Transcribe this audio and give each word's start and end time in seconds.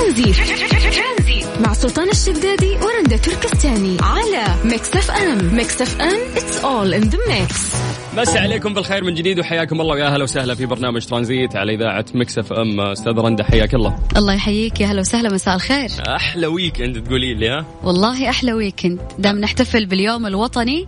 ترانزيت. 0.00 1.44
مع 1.60 1.72
سلطان 1.72 2.08
الشدادي 2.08 2.70
ورندا 2.70 3.16
تركستاني 3.16 3.96
على 4.02 4.44
ميكس 4.64 4.96
اف 4.96 5.10
ام 5.10 5.54
ميكس 5.54 5.82
اف 5.82 6.00
ام 6.00 6.20
it's 6.36 6.64
all 6.64 6.94
in 6.94 7.02
the 7.02 7.18
mix 7.28 7.76
مسي 8.16 8.38
عليكم 8.38 8.74
بالخير 8.74 9.04
من 9.04 9.14
جديد 9.14 9.38
وحياكم 9.38 9.80
الله 9.80 9.94
ويا 9.94 10.06
أهلا 10.06 10.24
وسهلا 10.24 10.54
في 10.54 10.66
برنامج 10.66 11.06
ترانزيت 11.06 11.56
على 11.56 11.74
إذاعة 11.74 12.04
مكس 12.14 12.38
اف 12.38 12.52
ام 12.52 12.80
أستاذ 12.80 13.12
رندا 13.12 13.44
حياك 13.44 13.74
الله. 13.74 13.98
الله 14.16 14.34
يحييك. 14.34 14.80
يا 14.80 14.86
هلا 14.86 15.00
وسهلا 15.00 15.32
مساء 15.34 15.54
الخير. 15.54 15.90
أحلى 16.08 16.46
weekend 16.46 17.02
تقولي 17.02 17.34
لي 17.34 17.48
ها؟ 17.48 17.66
والله 17.84 18.30
أحلى 18.30 18.52
weekend 18.52 19.00
دام 19.18 19.38
نحتفل 19.38 19.86
باليوم 19.86 20.26
الوطني 20.26 20.86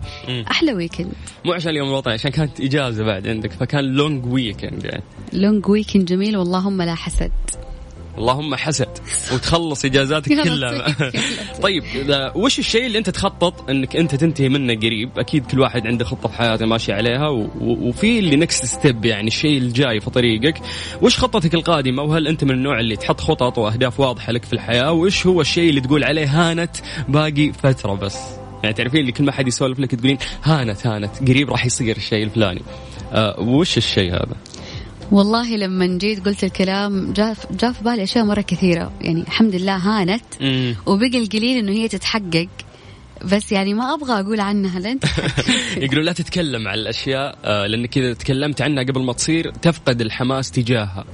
أحلى 0.51 0.73
weekend 0.73 1.13
مو 1.45 1.53
عشان 1.53 1.71
اليوم 1.71 1.87
الوطني 1.87 2.13
عشان 2.13 2.31
كانت 2.31 2.61
إجازة 2.61 3.03
بعد 3.03 3.27
عندك 3.27 3.51
فكان 3.51 3.83
long 3.85 4.25
weekend 4.25 4.85
يعني. 4.85 5.03
long 5.33 5.69
weekend 5.69 6.05
جميل 6.05 6.37
واللهم 6.37 6.81
لا 6.81 6.95
حسد. 6.95 7.31
اللهم 8.17 8.47
لا 8.47 8.55
حسد 8.55 8.89
وتخلص 9.33 9.85
إجازاتك 9.85 10.43
كلها. 10.43 10.95
طيب 11.61 11.83
وش 12.35 12.59
الشيء 12.59 12.85
اللي 12.85 12.97
أنت 12.97 13.09
تخطط 13.09 13.69
إنك 13.69 13.95
أنت 13.95 14.15
تنتهي 14.15 14.49
منه 14.49 14.75
قريب؟ 14.75 15.19
أكيد 15.19 15.45
كل 15.45 15.59
واحد 15.59 15.87
عنده 15.87 16.05
خطة 16.05 16.29
في 16.29 16.35
حياته 16.37 16.65
ماشي 16.65 16.93
عليها 16.93 17.27
وفي 17.61 18.19
اللي 18.19 18.35
next 18.35 18.65
step 18.65 19.05
يعني 19.05 19.27
الشيء 19.27 19.57
الجاي 19.57 19.99
في 19.99 20.09
طريقك. 20.09 20.61
وش 21.01 21.19
خطتك 21.19 21.53
القادمة؟ 21.53 22.03
وهل 22.03 22.27
أنت 22.27 22.43
من 22.43 22.51
النوع 22.51 22.79
اللي 22.79 22.95
تحط 22.95 23.21
خطط 23.21 23.57
وأهداف 23.57 23.99
واضحة 23.99 24.31
لك 24.31 24.45
في 24.45 24.53
الحياة؟ 24.53 24.91
وش 24.91 25.27
هو 25.27 25.41
الشيء 25.41 25.69
اللي 25.69 25.81
تقول 25.81 26.03
عليه 26.03 26.25
هانت 26.27 26.75
باقي 27.07 27.51
فترة 27.53 27.93
بس؟ 27.93 28.17
يعني 28.63 28.75
تعرفين 28.75 29.01
اللي 29.01 29.11
كل 29.11 29.23
ما 29.23 29.31
حد 29.31 29.47
يسولف 29.47 29.79
لك 29.79 29.95
تقولين 29.95 30.17
هانت 30.43 30.87
هانت 30.87 31.29
قريب 31.29 31.49
راح 31.49 31.65
يصير 31.65 31.97
الشيء 31.97 32.23
الفلاني. 32.23 32.61
أه 33.13 33.39
وش 33.39 33.77
الشيء 33.77 34.11
هذا؟ 34.11 34.35
والله 35.13 35.55
لما 35.55 35.97
جيت 35.97 36.25
قلت 36.25 36.43
الكلام 36.43 37.13
جاء 37.13 37.35
جاء 37.51 37.71
في 37.71 37.83
بالي 37.83 38.03
أشياء 38.03 38.25
مرة 38.25 38.41
كثيرة. 38.41 38.91
يعني 39.01 39.21
الحمد 39.21 39.55
لله 39.55 39.75
هانت. 39.75 40.23
وبقي 40.85 41.17
القليل 41.17 41.57
إنه 41.57 41.71
هي 41.71 41.87
تتحقق. 41.87 42.47
بس 43.31 43.51
يعني 43.51 43.73
ما 43.73 43.93
أبغى 43.93 44.19
أقول 44.19 44.39
عنها 44.39 44.79
لين 44.79 44.99
يقولوا 45.83 46.03
لا 46.03 46.11
تتكلم 46.11 46.67
عن 46.67 46.73
الأشياء 46.73 47.37
آه، 47.43 47.67
لأنك 47.67 47.97
إذا 47.97 48.13
تكلمت 48.13 48.61
عنها 48.61 48.83
قبل 48.83 49.01
ما 49.01 49.13
تصير 49.13 49.51
تفقد 49.51 50.01
الحماس 50.01 50.51
تجاهها. 50.51 51.05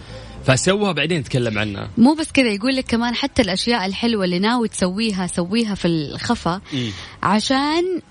فسوها 0.45 0.91
بعدين 0.91 1.23
تكلم 1.23 1.57
عنها. 1.57 1.89
مو 1.97 2.13
بس 2.13 2.31
كذا 2.31 2.47
يقول 2.47 2.75
لك 2.75 2.85
كمان 2.85 3.15
حتى 3.15 3.41
الأشياء 3.41 3.85
الحلوة 3.85 4.25
اللي 4.25 4.39
ناوي 4.39 4.67
تسويها 4.67 5.27
سويها 5.27 5.75
في 5.75 5.87
الخفا. 5.87 6.61
عشان 7.23 8.01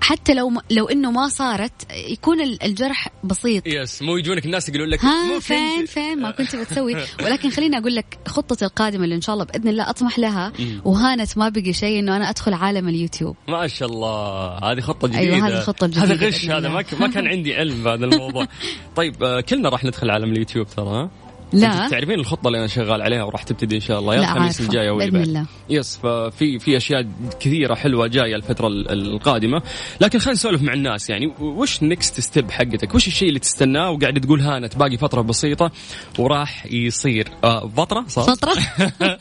حتى 0.00 0.34
لو 0.34 0.52
لو 0.70 0.88
إنه 0.88 1.10
ما 1.10 1.28
صارت 1.28 1.72
يكون 1.92 2.40
الجرح 2.40 3.08
بسيط. 3.24 3.66
yes 3.66 4.02
مو 4.02 4.16
يجونك 4.16 4.46
الناس 4.46 4.68
يقولون 4.68 4.88
لك 4.88 5.04
ها 5.04 5.38
فين 5.38 5.86
فين؟ 5.86 6.18
ما 6.18 6.30
كنت 6.30 6.56
بتسوي. 6.56 6.96
ولكن 7.24 7.50
خليني 7.50 7.78
أقول 7.78 7.94
لك 7.94 8.18
خطتي 8.26 8.64
القادمة 8.64 9.04
اللي 9.04 9.14
إن 9.14 9.20
شاء 9.20 9.34
الله 9.34 9.44
بإذن 9.44 9.68
الله 9.68 9.90
أطمح 9.90 10.18
لها 10.18 10.52
وهانت 10.84 11.38
ما 11.38 11.48
بقي 11.48 11.72
شيء 11.72 11.98
إنه 11.98 12.16
أنا 12.16 12.30
أدخل 12.30 12.54
عالم 12.54 12.88
اليوتيوب. 12.88 13.36
ما 13.48 13.66
شاء 13.66 13.88
الله 13.88 14.48
هذه 14.72 14.80
خطة 14.80 15.08
جديدة. 15.08 15.22
أيوه 15.22 15.48
هذه 15.48 15.58
الخطه 15.58 15.84
الجديده 15.84 16.14
هذا 16.14 16.26
غش 16.26 16.44
هذا 16.44 16.68
ما 16.68 16.84
ما 17.00 17.08
كان 17.08 17.26
عندي 17.26 17.54
علم 17.54 17.84
بهذا 17.84 18.04
الموضوع. 18.04 18.46
طيب 18.96 19.22
آه، 19.22 19.40
كلنا 19.40 19.68
راح 19.68 19.84
ندخل 19.84 20.10
عالم 20.10 20.32
اليوتيوب 20.32 20.66
ترى 20.66 21.10
لا. 21.52 21.88
تعرفين 21.88 22.14
الخطة 22.20 22.46
اللي 22.46 22.58
أنا 22.58 22.66
شغال 22.66 23.02
عليها 23.02 23.22
وراح 23.22 23.42
تبتدي 23.42 23.76
إن 23.76 23.80
شاء 23.80 23.98
الله. 23.98 24.14
يا 24.14 24.20
الخميس 24.20 24.60
الجاي 24.60 24.88
أو 24.88 24.96
بإذن 24.96 25.16
الله. 25.16 25.46
yes 25.70 25.96
ففي 25.96 26.58
في 26.58 26.76
أشياء 26.76 27.06
كثيرة 27.40 27.74
حلوة 27.74 28.06
جاية 28.06 28.36
الفترة 28.36 28.68
القادمة. 28.68 29.62
لكن 30.00 30.18
خلينا 30.18 30.32
نسولف 30.32 30.62
مع 30.62 30.72
الناس 30.72 31.10
يعني 31.10 31.26
وش 31.40 31.82
next 31.82 32.20
step 32.20 32.50
حقتك؟ 32.50 32.94
وش 32.94 33.06
الشيء 33.06 33.28
اللي 33.28 33.40
تستناه 33.40 33.90
وقاعد 33.90 34.20
تقول 34.20 34.40
هانت 34.40 34.76
باقي 34.76 34.96
فترة 34.96 35.20
بسيطة 35.20 35.70
وراح 36.18 36.66
يصير؟ 36.66 37.28
آه 37.44 37.68
فترة؟ 37.68 38.04
صح؟ 38.08 38.22
فترة. 38.22 38.52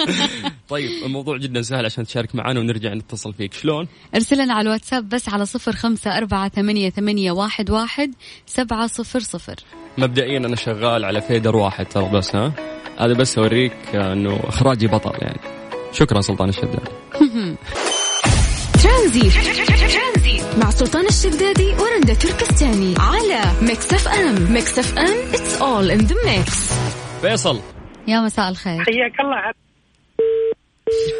طيب 0.69 0.89
الموضوع 1.05 1.38
جدا 1.38 1.61
سهل 1.61 1.85
عشان 1.85 2.03
تشارك 2.05 2.35
معنا 2.35 2.59
ونرجع 2.59 2.94
نتصل 2.94 3.33
فيك. 3.33 3.53
شلون؟ 3.53 3.88
ارسل 4.16 4.44
لنا 4.44 4.53
على 4.53 4.61
الواتساب 4.61 5.09
بس 5.09 5.30
على 5.30 5.45
صفر 5.45 5.72
خمسة 5.72 6.17
أربعة 6.17 6.50
ثمانية, 6.50 6.89
ثمانية 6.89 7.31
واحد, 7.31 7.69
واحد 7.69 8.13
سبعة 8.45 8.88
صفر 8.88 9.19
صفر. 9.19 9.56
مبدئيا 10.00 10.38
أنا 10.38 10.56
شغال 10.56 11.06
على 11.06 11.22
fader 11.22 11.56
واحد 11.56 11.86
ترى 11.86 12.10
بس 12.10 12.36
ها؟ 12.36 12.52
هذا 13.00 13.14
بس 13.14 13.38
أوريك 13.38 13.96
إنه 13.96 14.40
إخراجي 14.44 14.88
بطل 14.88 15.12
يعني. 15.22 15.40
شكرا 15.92 16.22
سلطان 16.22 16.50
الشدادي. 16.50 16.92
ترانزيت 18.84 19.30
مع 20.58 20.70
سلطان 20.70 21.06
الشدادي 21.06 21.68
ورندا 21.68 22.14
تركستاني 22.14 22.96
على 23.00 23.42
ميكس 23.62 23.94
اف 23.94 24.08
ام. 24.08 24.54
ميكس 24.54 24.80
اف 24.80 24.98
ام 24.98 25.34
it's 25.34 25.62
all 25.62 25.91
in 25.91 26.00
the 26.00 26.16
mix 26.25 26.74
فيصل. 27.22 27.60
يا 28.08 28.20
مساء 28.20 28.50
الخير. 28.50 28.84
حياك 28.84 29.20
الله. 29.20 29.54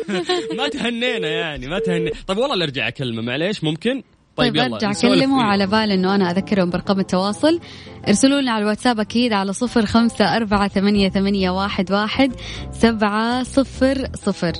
ما 0.58 0.68
تهنينا 0.70 1.28
يعني 1.28 1.68
ما 1.68 1.80
تهنينا 1.80 2.12
طيب 2.28 2.38
والله 2.38 2.64
أرجع 2.64 2.88
أكلمه 2.88 3.22
معليش 3.22 3.64
ممكن؟ 3.64 4.04
طيب, 4.40 4.62
طيب 4.62 4.74
ارجع 4.74 4.94
كلمه 4.94 5.44
على 5.44 5.68
بال 5.68 5.92
إنه 5.92 6.16
أنا 6.16 6.32
أذكرهم 6.32 6.70
برقم 6.70 7.00
التواصل. 7.00 7.60
ارسلوا 8.08 8.42
لنا 8.42 8.52
على 8.52 8.62
الواتساب 8.62 9.00
أكيد 9.00 9.34
على 9.34 9.54
صفر 9.54 9.86
خمسة 9.86 10.36
أربعة 10.36 10.68
ثمانية, 10.68 11.10
ثمانية 11.10 11.50
واحد, 11.50 11.92
واحد 11.92 12.32
سبعة 12.72 13.44
صفر 13.44 14.08
صفر. 14.26 14.54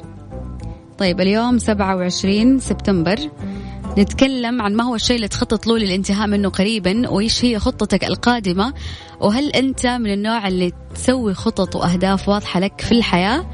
طيب 0.97 1.22
اليوم 1.22 1.57
سبعة 1.57 1.95
وعشرين 1.95 2.59
سبتمبر. 2.59 3.19
نتكلم 3.97 4.62
عن 4.62 4.75
ما 4.75 4.84
هو 4.84 4.95
الشيء 4.95 5.16
اللي 5.16 5.28
تخطط 5.28 5.68
له 5.68 5.78
للانتهاء 5.78 6.28
منه 6.28 6.50
قريبا 6.50 7.09
وإيش 7.09 7.45
هي 7.45 7.59
خطتك 7.59 8.03
القادمة 8.03 8.73
وهل 9.19 9.50
أنت 9.50 9.88
من 9.88 10.13
النوع 10.13 10.47
اللي 10.47 10.72
تسوي 10.95 11.34
خطط 11.34 11.75
وأهداف 11.75 12.29
واضحة 12.29 12.59
لك 12.59 12.81
في 12.81 12.91
الحياة؟ 12.91 13.45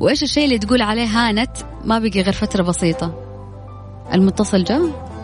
وإيش 0.00 0.22
الشيء 0.22 0.44
اللي 0.44 0.58
تقول 0.58 0.82
عليه 0.82 1.06
هانت 1.06 1.50
ما 1.84 1.98
بقي 1.98 2.22
غير 2.22 2.32
فترة 2.32 2.62
بسيطة؟ 2.62 3.14
المتصل 4.14 4.64
جاء؟ 4.64 5.15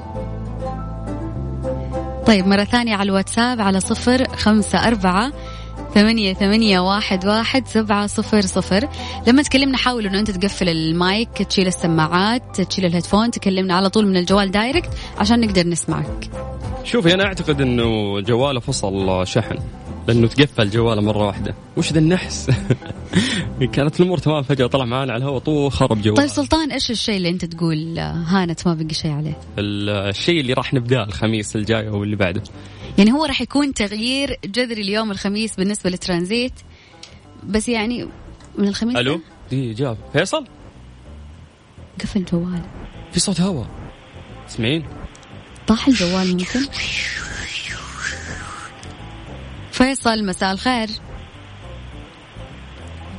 طيب 2.32 2.46
مرة 2.46 2.64
ثانية 2.64 2.94
على 2.94 3.08
الواتساب 3.08 3.60
على 3.60 3.80
صفر 3.80 4.36
خمسة 4.36 4.88
أربعة 4.88 5.32
ثمانية 5.94 6.34
ثمانية 6.34 6.80
واحد 6.80 7.26
واحد 7.26 7.66
سبعة 7.66 8.06
صفر 8.06 8.40
صفر. 8.40 8.88
لما 9.26 9.42
تكلمنا 9.42 9.76
حاول 9.76 10.06
إنه 10.06 10.18
أنت 10.18 10.30
تقفل 10.30 10.68
المايك 10.68 11.28
تشيل 11.28 11.66
السماعات 11.66 12.60
تشيل 12.60 12.84
ال 12.84 12.89
headphone 12.89 13.30
تكلمنا 13.30 13.74
على 13.74 13.88
طول 13.90 14.06
من 14.06 14.16
الجوال 14.16 14.50
direct 14.50 14.90
عشان 15.18 15.40
نقدر 15.40 15.66
نسمعك. 15.66 16.30
شوفي 16.84 17.14
أنا 17.14 17.24
أعتقد 17.24 17.60
إنه 17.60 18.20
جواله 18.20 18.60
فصل 18.60 19.26
شحن. 19.26 19.58
لأنه 20.08 20.26
تقفل 20.26 20.70
جواله 20.70 21.00
مرة 21.00 21.26
واحدة. 21.26 21.54
وش 21.76 21.92
ذا 21.92 21.98
النحس؟ 21.98 22.50
كانت 23.72 24.00
الأمور 24.00 24.18
تمام 24.18 24.42
فجأة 24.42 24.66
طلع 24.66 24.84
معانا 24.84 25.12
على 25.12 25.24
الهواء 25.24 25.38
طول 25.38 25.72
خرب 25.72 26.02
جواله 26.02 26.16
طيب 26.16 26.26
سلطان 26.28 26.72
إيش 26.72 26.90
الشيء 26.90 27.16
اللي 27.16 27.28
أنت 27.28 27.44
تقول 27.44 27.98
هانت 27.98 28.66
ما 28.66 28.74
بقي 28.74 28.94
شيء 28.94 29.10
عليه؟ 29.10 29.40
الشيء 29.58 30.40
اللي 30.40 30.52
راح 30.52 30.74
نبدأه 30.74 31.04
الخميس 31.04 31.56
الجاي 31.56 31.88
أو 31.88 32.04
اللي 32.04 32.16
بعده. 32.16 32.42
يعني 32.98 33.12
هو 33.12 33.24
راح 33.24 33.40
يكون 33.40 33.74
تغيير 33.74 34.38
جذري 34.44 34.82
اليوم 34.82 35.10
الخميس 35.10 35.56
بالنسبة 35.56 35.90
للترانزيت. 35.90 36.52
بس 37.48 37.68
يعني 37.68 38.08
من 38.58 38.68
الخميس 38.68 38.96
ألو؟ 38.96 39.20
دي 39.50 39.74
جاب. 39.74 39.96
فيصل؟ 40.12 40.44
قفل 42.00 42.24
جواله 42.24 42.70
في 43.12 43.20
صوت 43.20 43.40
هواء. 43.40 43.66
تسمعين؟ 44.48 44.84
طاح 45.66 45.88
الجوال 45.88 46.32
ممكن؟ 46.32 46.60
فيصل 49.82 50.24
مساء 50.24 50.52
الخير. 50.52 50.88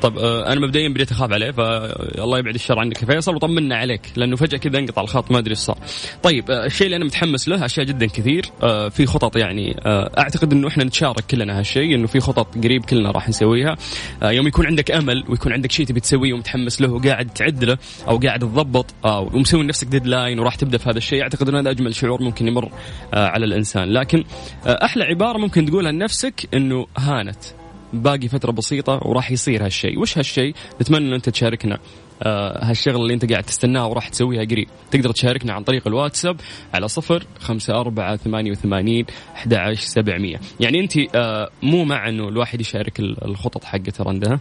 طب 0.04 0.18
آه، 0.18 0.52
أنا 0.52 0.60
مبدئيا 0.60 0.90
بديت 0.90 1.12
أخاف 1.12 1.32
عليه 1.32 1.52
فالله 1.52 2.40
يبعد 2.40 2.56
الشر 2.56 2.80
عنك. 2.80 3.02
يا 3.02 3.08
فيصل 3.08 3.36
وطمنا 3.36 3.76
عليك 3.76 4.02
لأنه 4.16 4.36
فجأة 4.36 4.58
كذا 4.58 4.80
انقطع 4.80 5.02
الخط 5.02 5.32
ما 5.32 5.40
أدري 5.40 5.50
إيش 5.52 5.60
صار. 5.60 5.78
طيب 6.24 6.52
آه، 6.52 6.66
الشيء 6.66 6.86
اللي 6.86 6.98
أنا 6.98 7.06
متحمس 7.06 7.48
له 7.48 7.66
أشياء 7.66 7.86
جدا 7.86 8.06
كثير 8.06 8.46
آه، 8.64 8.90
في 8.90 9.06
خطط 9.06 9.38
يعني 9.38 9.76
أعتقد 10.18 10.54
إنه 10.54 10.68
إحنا 10.68 10.84
نتشارك 10.84 11.24
كلنا 11.32 11.60
هالشيء 11.60 11.96
إنه 11.96 12.08
في 12.08 12.20
خطط 12.20 12.58
قريب 12.64 12.86
كلنا 12.86 13.12
راح 13.12 13.30
نسويها. 13.30 13.76
يوم 14.24 14.48
يكون 14.48 14.66
عندك 14.66 14.92
أمل 14.92 15.24
ويكون 15.30 15.54
عندك 15.54 15.72
شيء 15.72 15.86
تبي 15.86 16.00
تسويه 16.00 16.34
ومتحمس 16.34 16.82
له 16.82 16.92
وقاعد 16.92 17.30
تعد 17.30 17.64
له 17.64 17.78
أو 18.08 18.18
قاعد 18.18 18.40
تضبط 18.40 18.86
ومسوي 19.06 19.64
لنفسك 19.64 19.88
ديدلاين 19.88 20.40
وراح 20.40 20.56
تبدأ 20.56 20.78
في 20.78 20.90
هذا 20.90 20.98
الشيء 20.98 21.22
أعتقد 21.22 21.50
إنه 21.50 21.60
هذا 21.60 21.70
أجمل 21.70 21.96
شعور 21.96 22.22
ممكن 22.22 22.48
يمر 22.48 22.72
على 23.14 23.46
الإنسان. 23.46 23.94
لكن 23.94 24.24
أحلى 24.66 25.04
عبارة 25.04 25.38
ممكن 25.38 25.66
تقولها 25.66 25.92
لنفسك 25.92 26.50
إنه 26.54 26.88
هانت. 26.98 27.63
باقي 27.94 28.28
فترة 28.28 28.52
بسيطة 28.52 29.00
وراح 29.02 29.32
يصير 29.32 29.66
هالشيء. 29.66 30.00
وش 30.00 30.18
هالشيء؟ 30.18 30.56
نتمنى 30.82 31.08
أن 31.08 31.14
أنت 31.14 31.30
تشاركنا 31.30 31.80
آه 32.24 32.66
هالشغل 32.66 33.02
اللي 33.02 33.14
أنت 33.14 33.32
قاعد 33.32 33.44
تستناه 33.44 33.88
وراح 33.88 34.10
تسويها 34.10 34.44
قريب. 34.44 34.68
تقدر 34.92 35.12
تشاركنا 35.12 35.54
عن 35.54 35.64
طريق 35.64 35.88
الواتساب 35.88 36.40
على 36.74 36.88
صفر 36.88 37.28
خمسة 37.40 37.74
أربعة 37.74 38.16
ثمانية 38.16 38.52
وثمانين 38.52 39.06
أحد 39.36 39.74
سبعمية. 39.74 40.40
يعني 40.60 40.80
أنت 40.80 40.94
آه 41.16 41.50
مو 41.64 41.84
مع 41.86 42.10
أنه 42.10 42.30
الواحد 42.30 42.62
يشارك 42.62 43.00
الخطط 43.00 43.64
حقته 43.64 44.04
رندا 44.04 44.40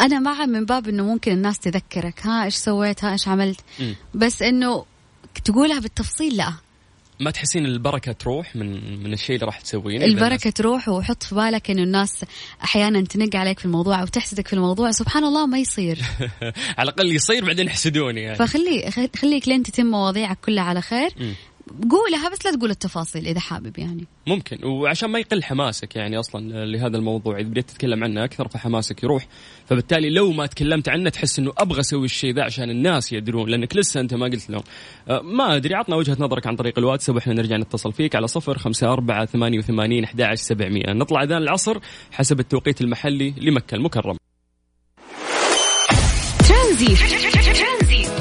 أنا 0.00 0.18
مع 0.18 0.46
من 0.46 0.64
باب 0.64 0.88
أنه 0.88 1.04
ممكن 1.04 1.32
الناس 1.32 1.58
تذكرك 1.58 2.26
ها 2.26 2.44
إيش 2.44 2.54
سويت 2.54 3.04
ها 3.04 3.12
إيش 3.12 3.28
عملت. 3.28 3.60
م. 3.80 3.92
بس 4.14 4.42
أنه 4.42 4.84
تقولها 5.44 5.80
بالتفصيل 5.80 6.36
لا. 6.36 6.52
ما 7.20 7.30
تحسين 7.30 7.66
البركة 7.66 8.12
تروح 8.12 8.56
من 8.56 9.02
من 9.02 9.12
الشيء 9.12 9.36
اللي 9.36 9.46
راح 9.46 9.60
تسويه؟ 9.60 10.04
البركة 10.04 10.50
تروح 10.50 10.88
وحط 10.88 11.22
في 11.22 11.34
بالك 11.34 11.70
إنه 11.70 11.82
الناس 11.82 12.24
أحيانا 12.64 13.00
تنق 13.04 13.36
عليك 13.36 13.58
في 13.58 13.64
الموضوع 13.64 14.00
أو 14.00 14.06
تحسدك 14.06 14.46
في 14.48 14.52
الموضوع. 14.52 14.90
سبحان 14.90 15.24
الله 15.24 15.46
ما 15.46 15.58
يصير. 15.58 15.98
على 16.78 16.90
الأقل 16.90 17.12
يصير 17.12 17.44
بعدين 17.44 17.66
يحسدوني 17.66 18.20
يعني. 18.20 18.36
فخلي 18.36 18.90
خليك 19.16 19.48
لين 19.48 19.62
تتم 19.62 19.86
مواضيعك 19.86 20.38
كلها 20.40 20.64
على 20.64 20.80
خير. 20.80 21.10
م. 21.20 21.32
قولها 21.90 22.28
بس 22.28 22.46
لا 22.46 22.52
تقول 22.52 22.70
التفاصيل 22.70 23.26
إذا 23.26 23.40
حابب 23.40 23.78
يعني. 23.78 24.06
ممكن 24.26 24.64
وعشان 24.64 25.10
ما 25.10 25.18
يقل 25.18 25.42
حماسك 25.42 25.96
يعني 25.96 26.18
أصلا 26.18 26.64
لهذا 26.64 26.96
الموضوع 26.96 27.38
إذا 27.38 27.48
بديت 27.48 27.70
تتكلم 27.70 28.04
عنه 28.04 28.24
أكثر 28.24 28.48
فحماسك 28.48 29.04
يروح. 29.04 29.26
فبالتالي 29.66 30.10
لو 30.10 30.32
ما 30.32 30.46
تكلمت 30.46 30.88
عنه 30.88 31.10
تحس 31.10 31.38
إنه 31.38 31.52
أبغى 31.58 31.80
أسوي 31.80 32.04
الشيء 32.04 32.34
ذا 32.34 32.42
عشان 32.42 32.70
الناس 32.70 33.12
يدرون 33.12 33.48
لأنك 33.48 33.76
لسه 33.76 34.00
أنت 34.00 34.14
ما 34.14 34.26
قلت 34.26 34.50
لهم. 34.50 34.62
أه، 35.08 35.20
ما 35.20 35.56
أدري 35.56 35.74
عطنا 35.74 35.96
وجهة 35.96 36.16
نظرك 36.20 36.46
عن 36.46 36.56
طريق 36.56 36.78
الواتساب 36.78 37.16
وإحنا 37.16 37.34
نرجع 37.34 37.56
نتصل 37.56 37.92
فيك 37.92 38.16
على 38.16 38.26
صفر 38.26 38.58
خمسة 38.58 38.92
أربعة 38.92 39.24
ثمانية 39.24 39.58
وثمانين 39.58 40.04
أحد 40.04 40.34
سبعمية. 40.34 40.92
نطلع 40.92 41.22
اذان 41.22 41.42
العصر 41.42 41.78
حسب 42.12 42.40
التوقيت 42.40 42.80
المحلي 42.80 43.34
لمكة 43.38 43.74
المكرمة. 43.74 44.18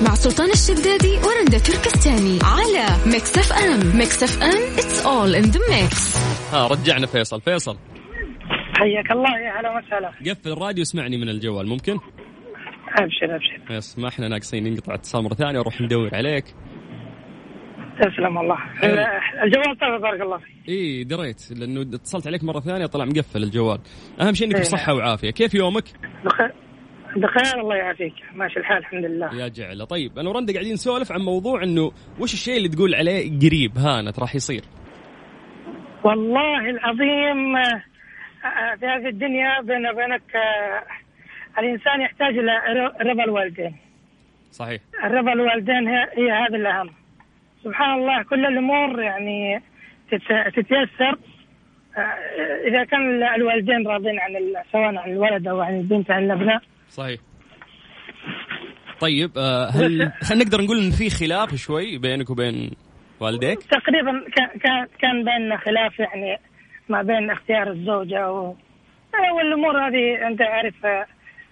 مع 0.06 0.14
سلطان 0.14 0.50
الشدادي 0.50 1.14
ورندا 1.26 1.58
تركستاني 1.58 2.40
على 2.44 2.86
ميكس 3.14 3.38
اف 3.38 3.54
ام 3.54 3.98
ميكس 3.98 4.24
اف 4.24 4.44
ام 4.44 4.74
it's 4.74 5.06
all 5.06 5.36
in 5.36 5.44
the 5.44 5.60
mix 5.70 6.18
ها 6.54 6.68
رجعنا 6.68 7.08
فيصل. 7.08 7.42
فيصل. 7.42 7.78
حياك 8.78 9.12
الله 9.12 9.40
يا 9.40 9.60
هلا 9.60 9.78
وسهلا. 9.78 10.12
قفل 10.32 10.52
الراديو 10.52 10.82
اسمعني 10.82 11.18
من 11.18 11.30
الجوال 11.30 11.68
ممكن؟ 11.68 12.00
أبشر 13.00 13.36
أبشر. 13.36 13.76
yes 13.75 14.00
ما 14.00 14.08
إحنا 14.08 14.28
ناقصين 14.28 14.74
نقطع 14.74 14.94
اتصال 14.94 15.24
مره 15.24 15.34
ثانية 15.34 15.60
وأروح 15.60 15.82
ندور 15.82 16.10
عليك. 16.14 16.46
تسلم 18.02 18.38
الله. 18.38 18.58
الجوال 19.44 19.78
طيب 19.82 20.02
بارك 20.02 20.22
الله 20.22 20.38
فيك. 20.38 20.70
إي 20.70 21.04
دريت. 21.04 21.52
لأنه 21.52 21.82
اتصلت 21.82 22.28
عليك 22.28 22.44
مرة 22.44 22.60
ثانية 22.60 22.86
طلع 22.86 23.06
مقفل 23.06 23.44
الجوال. 23.44 23.80
أهم 24.22 24.34
شيء 24.34 24.48
إنك 24.48 24.60
بصحة 24.62 24.92
إيه. 24.92 24.98
وعافية. 24.98 25.32
كيف 25.32 25.54
يومك؟ 25.54 25.84
بخير. 26.26 26.54
بخير 27.15 27.62
الله 27.62 27.75
يعافيك. 27.75 28.13
ماشي 28.36 28.60
الحال 28.60 28.77
الحمد 28.77 29.06
لله. 29.06 29.36
يا 29.36 29.48
جعله 29.48 29.86
طيب 29.86 30.19
أنا 30.19 30.30
ورندا 30.30 30.54
قاعدين 30.54 30.74
نسولف 30.74 31.12
عن 31.12 31.21
موضوع 31.21 31.63
إنه 31.63 31.92
وش 32.19 32.33
الشيء 32.33 32.57
اللي 32.57 32.69
تقول 32.69 32.95
عليه 32.95 33.39
قريب؟ 33.39 33.77
هانت 33.77 34.19
راح 34.19 34.36
يصير. 34.36 34.62
والله 36.04 36.69
العظيم 36.69 37.56
في 38.80 38.86
هذه 38.86 39.07
الدنيا 39.07 39.62
بيني 39.62 39.89
وبينك 39.89 40.21
الإنسان 41.60 42.01
يحتاج 42.01 42.38
إلى 42.38 42.51
رضا 43.01 43.24
الوالدين. 43.24 43.75
صحيح. 44.51 44.81
رضا 45.04 45.33
الوالدين 45.33 45.88
هي 45.88 46.31
هذا 46.31 46.56
الأهم. 46.56 46.89
سبحان 47.63 48.00
الله 48.00 48.24
كل 48.24 48.45
الأمور 48.45 49.01
يعني 49.01 49.62
تتيسر. 50.56 51.18
إذا 52.68 52.83
كان 52.83 53.24
الوالدين 53.24 53.88
راضين 53.88 54.19
عن 54.19 54.31
سواء 54.71 54.95
عن 54.95 55.12
الولد 55.12 55.48
أو 55.48 55.62
عن 55.62 55.80
البنت 55.80 56.12
عن 56.12 56.24
الأبناء 56.24 56.62
صحيح. 56.94 57.19
طيب 59.00 59.38
آه، 59.38 59.69
هل 59.69 60.12
هل 60.24 60.38
نقدر 60.38 60.62
نقول 60.62 60.78
إن 60.78 60.92
في 60.92 61.10
خلاف 61.10 61.56
شوي 61.56 61.98
بينك 61.98 62.30
وبين 62.30 62.72
والديك؟ 63.19 63.60
تقريبا 63.63 64.25
كان 64.36 64.88
كان 65.00 65.24
بيننا 65.24 65.57
خلاف 65.57 66.00
يعني 66.00 66.40
ما 66.90 67.01
بين 67.01 67.31
اختيار 67.31 67.72
الزوجة 67.72 68.31
و 68.31 68.56
والأمور 69.36 69.88
هذه 69.88 70.28
أنت 70.28 70.42
عارف 70.42 70.86
آه، 70.86 71.06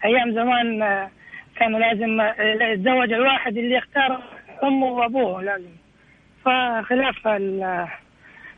أيام 0.05 0.31
زمان 0.31 0.81
آه، 0.81 1.11
كانوا 1.55 1.79
لازم 1.79 2.21
يتزوج 2.73 3.13
الواحد 3.13 3.57
اللي 3.57 3.75
يختار 3.75 4.23
أمه 4.63 4.85
وأبوه 4.85 5.44
لازم. 5.44 5.75
فخلاف 6.45 7.15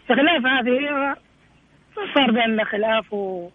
خلاف 0.10 0.46
هذه 0.46 1.16
صار 2.16 2.32
بيننا 2.32 2.64
خلاف 2.64 3.14
و 3.14 3.50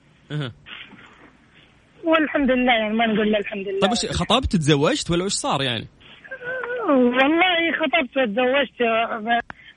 والحمد 2.09 2.51
لله 2.51 2.73
يعني 2.73 2.95
ما 2.95 3.07
نقول 3.07 3.37
الحمد 3.37 3.69
لله. 3.69 3.81
طيب 3.81 3.91
وش 3.91 4.07
خطبت 4.07 4.57
تزوجت 4.57 5.11
ولا 5.11 5.25
وش 5.25 5.33
صار 5.33 5.63
يعني؟ 5.63 5.87
والله 6.89 7.73
خطبت 7.81 8.17
وتزوجت 8.17 8.83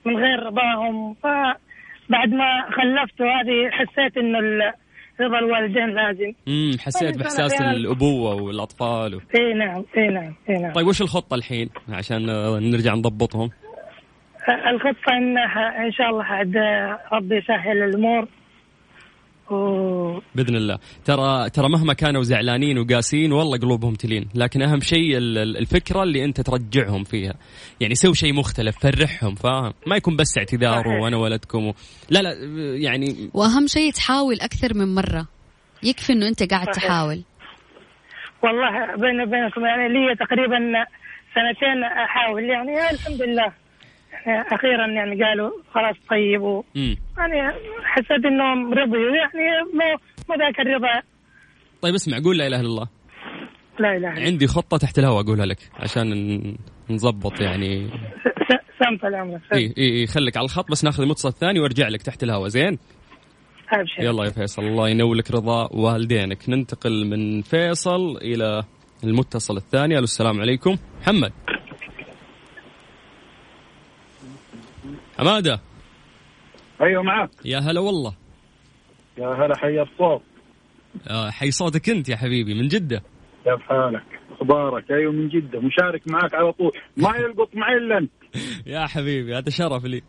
من 0.06 0.18
غير 0.18 0.40
رضاهم. 0.46 1.14
فبعد 1.14 2.30
ما 2.30 2.62
خلفت 2.72 3.22
هذه 3.22 3.70
حسيت 3.72 4.18
إنه 4.18 4.40
رضا 5.22 5.40
الوالدين 5.40 5.90
لازم. 5.90 6.34
امم 6.48 6.72
حسيت 6.80 7.18
بإحساس 7.18 7.62
الأبوة 7.62 8.42
والأطفال 8.42 9.16
و... 9.16 9.22
إي 9.40 9.54
نعم 9.54 9.84
إي 9.98 10.08
نعم 10.08 10.34
إي 10.50 10.58
نعم. 10.58 10.74
طيب 10.74 10.88
وش 10.88 11.02
الخطة 11.02 11.36
الحين؟ 11.36 11.70
عشان 11.90 12.26
نرجع 12.72 12.94
نضبطهم؟ 12.94 13.50
الخطة 14.50 15.14
إنها 15.18 15.86
إن 15.86 15.92
شاء 15.92 16.10
الله 16.10 16.24
عاد 16.24 16.58
ربي 17.14 17.36
يسهل 17.38 17.84
الأمور. 17.84 18.28
بإذن 20.36 20.56
الله. 20.56 20.78
ترى 21.06 21.50
ترى 21.50 21.70
مهما 21.70 21.94
كانوا 21.94 22.24
زعلانين 22.24 22.78
وقاسين 22.78 23.32
والله 23.32 23.58
قلوبهم 23.58 23.94
تلين. 23.94 24.30
لكن 24.36 24.62
أهم 24.62 24.80
شيء 24.80 25.18
الفكرة 25.18 26.04
اللي 26.04 26.26
أنت 26.26 26.42
ترجعهم 26.42 27.04
فيها. 27.04 27.34
يعني 27.80 27.96
سوي 27.96 28.16
شيء 28.16 28.34
مختلف 28.34 28.80
فرحهم 28.80 29.36
فاهم؟ 29.36 29.74
ما 29.88 29.96
يكون 29.96 30.16
بس 30.16 30.38
اعتذار 30.38 30.88
وأنا 30.88 31.18
ولدكم 31.18 31.68
و... 31.68 31.74
لا 32.10 32.20
لا 32.20 32.34
يعني 32.76 33.30
وأهم 33.34 33.68
شيء 33.68 33.92
تحاول 33.92 34.36
أكثر 34.42 34.78
من 34.78 34.96
مرة. 34.96 35.28
يكفي 35.84 36.14
إنه 36.14 36.28
أنت 36.28 36.52
قاعد 36.52 36.68
صحيح. 36.76 36.84
تحاول. 36.84 37.24
والله 38.44 38.96
بيني 38.96 39.24
وبينكم 39.24 39.66
يعني 39.66 39.88
لي 39.94 40.16
تقريبا 40.16 40.58
سنتين 41.36 41.84
أحاول. 41.84 42.44
يعني 42.44 42.92
الحمد 42.92 43.22
لله. 43.22 43.61
أخيرا 44.28 44.88
يعني 44.88 45.24
قالوا 45.24 45.52
خلاص 45.74 45.96
طيب 46.10 46.42
و 46.42 46.64
يعني 46.76 47.54
حسيت 47.84 48.26
إنهم 48.26 48.74
رضيوا. 48.74 49.16
يعني 49.16 49.64
مو 49.74 49.98
مو 50.30 50.36
ذاك 50.36 50.60
الرضا. 50.60 51.02
طيب 51.82 51.94
اسمع 51.94 52.20
قول 52.24 52.38
لا 52.38 52.48
إله 52.48 52.60
إلا 52.60 52.68
الله. 52.68 52.88
لا 53.80 53.98
إله 53.98 54.14
إلا 54.14 54.26
عندي 54.26 54.48
خطة 54.48 54.78
تحت 54.78 55.00
الهواء 55.00 55.24
أقولها 55.24 55.46
لك 55.46 55.58
عشان 55.74 56.08
نظبط 56.90 57.42
يعني. 57.42 57.90
سمت 58.80 59.06
الأمر. 59.06 59.40
اي 59.54 59.74
اي 59.78 60.08
خليك 60.08 60.38
على 60.38 60.46
الخط 60.46 60.72
بس 60.72 60.86
ناخذ 60.86 61.04
المتصل 61.04 61.30
الثاني 61.30 61.60
وارجع 61.60 61.88
لك 61.88 62.02
تحت 62.02 62.24
الهواء. 62.24 62.48
زين؟ 62.48 62.78
ابشر 63.70 64.04
يلا 64.04 64.26
يا 64.26 64.30
فيصل 64.30 64.62
الله 64.62 64.90
ينولك 64.90 65.32
رضا 65.32 65.70
والدينك. 65.74 66.50
ننتقل 66.50 67.06
من 67.06 67.42
فيصل 67.42 68.18
إلى 68.18 68.64
المتصل 69.04 69.58
الثاني. 69.58 69.94
ألو 69.94 70.04
السلام 70.04 70.42
عليكم. 70.42 70.76
محمد. 71.02 71.32
حماده 75.22 75.60
أيوه 76.82 77.04
معك. 77.04 77.30
يا 77.46 77.60
هلا 77.60 77.80
والله. 77.80 78.14
يا 79.18 79.28
هلا 79.28 79.58
حي 79.58 79.82
الصوت 79.82 80.22
آه 81.10 81.30
حي 81.30 81.52
صوتك 81.52 81.90
أنت 81.90 82.10
يا 82.10 82.16
حبيبي 82.16 82.54
من 82.54 82.68
جدة. 82.68 83.02
كيف 83.44 83.62
حالك؟ 83.70 84.04
أخبارك؟ 84.32 84.92
أيوه 84.92 85.12
من 85.12 85.30
جدة. 85.30 85.60
مشارك 85.60 86.02
معك 86.12 86.34
على 86.34 86.52
طول. 86.52 86.72
ما 86.98 87.10
يلقط 87.22 87.56
معي 87.56 87.78
الا 87.78 87.98
انت 87.98 88.12
يا 88.66 88.86
حبيبي 88.88 89.38
هذا 89.38 89.50
شرف 89.50 89.86
لي. 89.86 90.02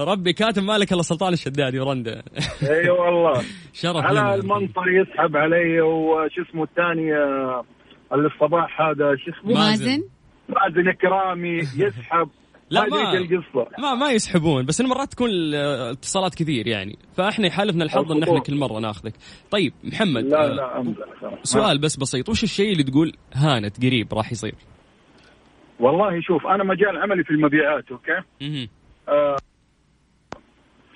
ربي 0.00 0.32
كاتب 0.32 0.62
مالك 0.62 0.92
إلا 0.92 1.02
سلطان 1.02 1.32
الشدادي 1.32 1.80
ورندا. 1.80 2.22
اي 2.62 2.90
والله. 2.90 3.42
شرف 3.82 3.96
على 4.04 4.34
المنطر 4.34 4.88
يسحب 4.88 5.36
علي 5.36 5.80
وش 5.80 6.38
اسمه 6.48 6.62
الثاني 6.64 7.14
آه، 7.16 7.64
اللي 8.12 8.26
الصباح 8.26 8.80
هذا 8.80 9.16
شو 9.16 9.30
اسمه؟ 9.30 9.54
مازن. 9.54 10.02
مازن. 10.48 10.92
كرامي 10.92 11.58
يسحب. 11.58 12.28
لا 12.74 12.86
ما 12.86 13.12
القصة. 13.12 13.66
ما 13.78 13.94
ما 13.94 14.10
يسحبون 14.10 14.66
بس 14.66 14.80
مرات 14.80 15.12
تكون 15.12 15.30
الاتصالات 15.30 16.34
كثير 16.34 16.66
يعني. 16.66 16.98
فإحنا 17.16 17.46
يحالفنا 17.46 17.84
الحظ 17.84 18.12
إن 18.12 18.22
إحنا 18.22 18.40
كل 18.40 18.54
مرة 18.54 18.78
ناخذك. 18.78 19.12
طيب 19.50 19.72
محمد 19.84 20.24
لا 20.24 20.48
لا 20.48 20.76
آه 20.76 20.94
سؤال 21.42 21.78
بس 21.78 21.96
بسيط. 21.96 22.28
وش 22.28 22.42
الشيء 22.42 22.72
اللي 22.72 22.82
تقول 22.82 23.12
هانت 23.34 23.86
قريب 23.86 24.14
راح 24.14 24.32
يصير؟ 24.32 24.54
والله 25.80 26.20
شوف 26.20 26.46
أنا 26.46 26.64
مجال 26.64 26.96
عملي 26.96 27.24
في 27.24 27.30
المبيعات 27.30 27.84
okay؟ 27.90 28.22
آه 29.08 29.36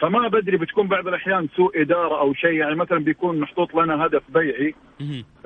فما 0.00 0.28
بدري 0.28 0.56
بتكون 0.56 0.88
بعض 0.88 1.08
الأحيان 1.08 1.48
سوء 1.56 1.82
إدارة 1.82 2.20
أو 2.20 2.34
شيء. 2.34 2.52
يعني 2.52 2.74
مثلا 2.74 2.98
بيكون 2.98 3.40
محطوط 3.40 3.74
لنا 3.74 4.06
هدف 4.06 4.22
بيعي 4.28 4.74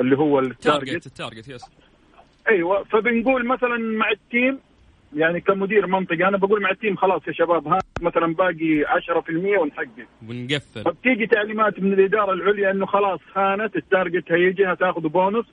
اللي 0.01 0.17
هو 0.19 0.39
ال 0.39 0.47
target. 0.47 1.07
ال 1.07 1.13
target 1.13 1.49
yes 1.49 1.65
أيوه 2.49 2.85
فبنقول 2.85 3.47
مثلا 3.47 3.77
مع 3.99 4.11
ال 4.11 4.20
team 4.20 4.59
يعني 5.15 5.41
كمدير 5.41 5.87
منطقة 5.87 6.29
أنا 6.29 6.37
بقول 6.37 6.63
مع 6.63 6.71
ال 6.71 6.76
team 6.76 6.97
خلاص 6.97 7.23
يا 7.29 7.33
شباب 7.33 7.69
ها 7.69 7.79
مثلا 8.01 8.35
باقي 8.35 8.85
10% 8.85 9.59
ونحقق. 9.61 10.07
ونقفل 10.29 10.83
فبتيجي 10.85 11.27
تعليمات 11.27 11.81
من 11.81 11.93
الإدارة 11.93 12.33
العليا 12.33 12.71
إنه 12.71 12.87
خلاص 12.87 13.21
هانت 13.37 13.77
ال 13.77 13.85
target 13.85 14.33
هيجي 14.33 14.67
هتاخذوا 14.67 15.11
بونص. 15.11 15.47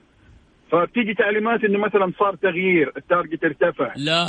فبتيجي 0.71 1.13
تعليمات 1.13 1.63
إنه 1.63 1.79
مثلا 1.79 2.11
صار 2.19 2.35
تغيير 2.35 2.93
التارجت 2.97 3.43
ارتفع. 3.43 3.93
لا 3.95 4.23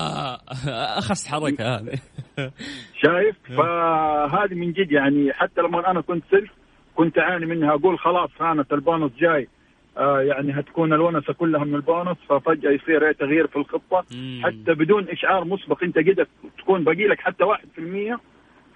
اخس 0.99 1.27
حركة 1.27 1.77
هذه. 1.77 1.99
شايف؟ 3.05 3.37
فهذه 3.57 4.55
من 4.55 4.73
جد 4.73 4.93
يعني 4.93 5.33
حتى 5.33 5.61
لما 5.61 5.91
أنا 5.91 6.01
كنت 6.01 6.25
سلف 6.31 6.51
كنت 6.95 7.19
أعاني 7.19 7.47
منها 7.47 7.75
أقول 7.75 7.99
خلاص 7.99 8.31
هانت 8.41 8.73
البونص 8.73 9.13
جاي. 9.19 9.49
يعني 9.97 10.61
هتكون 10.61 10.93
الونسة 10.93 11.33
كلها 11.33 11.65
من 11.65 11.75
البونص 11.75 12.17
ففجأة 12.29 12.71
يصير 12.71 13.07
إيه 13.07 13.13
تغيير 13.13 13.47
في 13.47 13.57
الخطة. 13.57 14.05
مم. 14.15 14.41
حتى 14.45 14.75
بدون 14.75 15.09
إشعار 15.09 15.45
مسبق 15.45 15.85
أنت 15.85 15.99
قدرت 15.99 16.29
تكون 16.59 16.85
باقي 16.85 17.07
لك 17.07 17.21
حتى 17.21 17.45
1% 17.45 18.21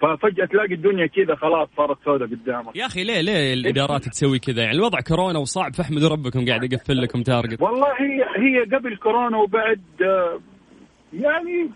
ففجأة 0.01 0.45
تلاقي 0.45 0.73
الدنيا 0.73 1.05
كذا 1.07 1.35
خلاص 1.35 1.69
صارت 1.77 1.97
سوداء 2.05 2.27
قدامك. 2.27 2.75
يا 2.75 2.85
أخي 2.85 3.03
ليه 3.03 3.21
ليه 3.21 3.53
الإدارات 3.53 4.03
تسوي 4.03 4.39
كذا؟ 4.39 4.61
يعني 4.63 4.77
الوضع 4.77 4.99
كورونا 5.07 5.39
وصعب 5.39 5.73
فاحمدوا 5.73 6.09
ربكم 6.09 6.45
قاعد 6.45 6.63
يقفل 6.73 7.01
لكم 7.01 7.21
target. 7.21 7.61
والله 7.61 7.87
هي 7.87 8.23
هي 8.37 8.77
قبل 8.77 8.97
كورونا 8.97 9.37
وبعد 9.37 9.81
آه، 10.01 10.39
يعني 11.13 11.69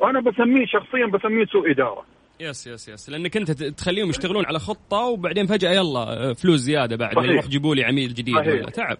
وأنا 0.00 0.20
بسميه 0.20 0.66
شخصيا 0.66 1.06
بسميه 1.06 1.44
سوء 1.44 1.70
إدارة. 1.70 2.11
yes 2.42 2.66
yes 2.66 2.88
yes. 2.88 3.10
لأنك 3.10 3.36
أنت 3.36 3.50
تخليهم 3.50 4.08
يشتغلون 4.08 4.46
على 4.46 4.58
خطة 4.58 4.98
وبعدين 4.98 5.46
فجأة 5.46 5.70
يلا 5.70 6.00
آه، 6.00 6.32
فلوس 6.32 6.60
زيادة 6.60 6.96
بعد 6.96 7.14
صحيح. 7.16 7.30
يروح 7.30 7.46
جيبوا 7.48 7.74
لي 7.74 7.84
عميل 7.84 8.14
جديد 8.14 8.34
صحيح. 8.36 8.54
ولا 8.54 8.70
تعب. 8.70 8.96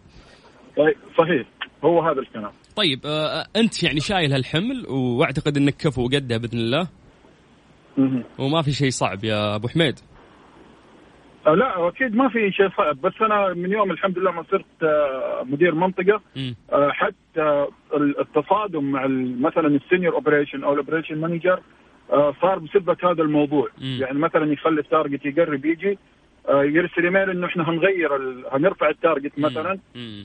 طيب 0.77 0.97
صحيح. 1.19 1.47
هو 1.85 2.01
هذا 2.01 2.21
الكلام. 2.21 2.53
طيب 2.77 3.01
آه 3.05 3.45
أنت 3.57 3.83
يعني 3.83 4.01
شايل 4.01 4.33
هالحمل 4.33 4.87
وأعتقد 4.89 5.57
إنك 5.57 5.77
كفو 5.77 6.07
قدها 6.07 6.39
بإذن 6.39 6.59
الله. 6.59 6.89
وما 8.39 8.63
في 8.63 8.73
شيء 8.73 8.91
صعب 8.91 9.25
يا 9.25 9.55
أبو 9.55 9.69
حميد. 9.69 9.99
آه 11.47 11.55
لا 11.55 11.89
أكيد 11.89 12.17
ما 12.17 12.29
في 12.29 12.53
شيء 12.53 12.69
صعب. 12.77 13.01
بس 13.01 13.13
أنا 13.21 13.55
من 13.55 13.73
يوم 13.73 13.91
الحمد 13.91 14.19
لله 14.19 14.31
ما 14.31 14.45
صرت 14.51 14.83
آه 14.83 15.43
مدير 15.45 15.75
منطقة. 15.75 16.21
آه 16.73 16.91
حتى 16.91 17.67
التصادم 18.21 18.85
مع 18.85 19.07
مثلا 19.49 19.67
ال 19.67 19.74
senior 19.74 20.15
operation 20.15 20.65
أو 20.65 20.73
ال 20.73 20.78
operation 20.78 21.21
manager 21.21 21.53
آه 21.53 21.63
صار 22.41 22.59
بسبه 22.59 22.97
هذا 23.05 23.23
الموضوع. 23.23 23.69
مم. 23.79 23.99
يعني 24.01 24.19
مثلا 24.19 24.53
يخلي 24.53 24.81
ال 24.81 24.87
target 24.87 25.25
يقرب 25.27 25.65
يجي 25.65 25.99
آه 26.49 26.65
يرسل 26.65 27.05
إيميل 27.05 27.31
إنه 27.31 27.47
إحنا 27.47 27.71
هنغير 27.71 28.17
ال... 28.17 28.45
هنرفع 28.53 28.89
ال 28.89 28.96
target 28.96 29.39
مثلا. 29.39 29.79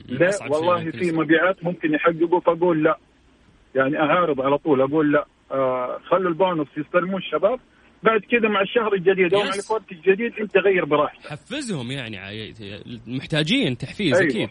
لا 0.08 0.30
والله 0.50 0.90
في 0.90 1.12
مبيعات 1.12 1.64
ممكن 1.64 1.94
يحققوا 1.94 2.40
فأقول 2.40 2.82
لا. 2.82 2.98
يعني 3.74 3.98
أعارض 3.98 4.40
على 4.40 4.58
طول 4.58 4.80
أقول 4.80 5.12
لا. 5.12 5.26
آه 5.52 5.98
خلوا 6.10 6.28
البونص 6.28 6.68
يستلمون 6.76 7.16
الشباب. 7.16 7.60
بعد 8.02 8.20
كذا 8.20 8.48
مع 8.48 8.60
الشهر 8.60 8.94
الجديد 8.94 9.34
أو 9.34 9.40
مع 9.40 9.50
ال 9.58 9.62
quarter 9.62 9.92
الجديد 9.92 10.32
أنت 10.40 10.56
غير 10.58 10.84
براحتك. 10.84 11.26
حفزهم 11.26 11.90
يعني 11.90 12.18
محتاجين 13.06 13.76
تحفيز 13.76 14.20
أيوة. 14.20 14.30
أكيد. 14.30 14.48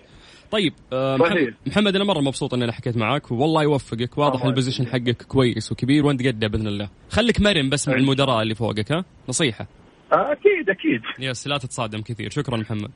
طيب 0.51 0.73
آه 0.93 1.17
محمد, 1.17 1.53
محمد 1.67 1.95
أنا 1.95 2.03
مرة 2.03 2.19
مبسوط 2.21 2.53
ان 2.53 2.63
أنا 2.63 2.71
حكيت 2.71 2.97
معاك 2.97 3.31
والله 3.31 3.63
يوفقك. 3.63 4.17
واضح 4.17 4.45
ال 4.45 4.50
position 4.50 4.87
حقك 4.87 5.21
كويس 5.21 5.71
وكبير 5.71 6.05
وأنت 6.05 6.27
قده 6.27 6.47
بإذن 6.47 6.67
الله. 6.67 6.89
خليك 7.09 7.41
مرن 7.41 7.69
بس 7.69 7.87
مع. 7.87 7.95
المدراء 7.95 8.41
اللي 8.41 8.55
فوقك 8.55 8.91
ها؟ 8.91 9.05
نصيحة. 9.29 9.67
آه 10.13 10.31
أكيد 10.31 10.69
أكيد. 10.69 11.01
yes 11.19 11.47
لا 11.47 11.57
تتصادم 11.57 12.01
كثير. 12.01 12.29
شكرا 12.29 12.57
محمد. 12.57 12.91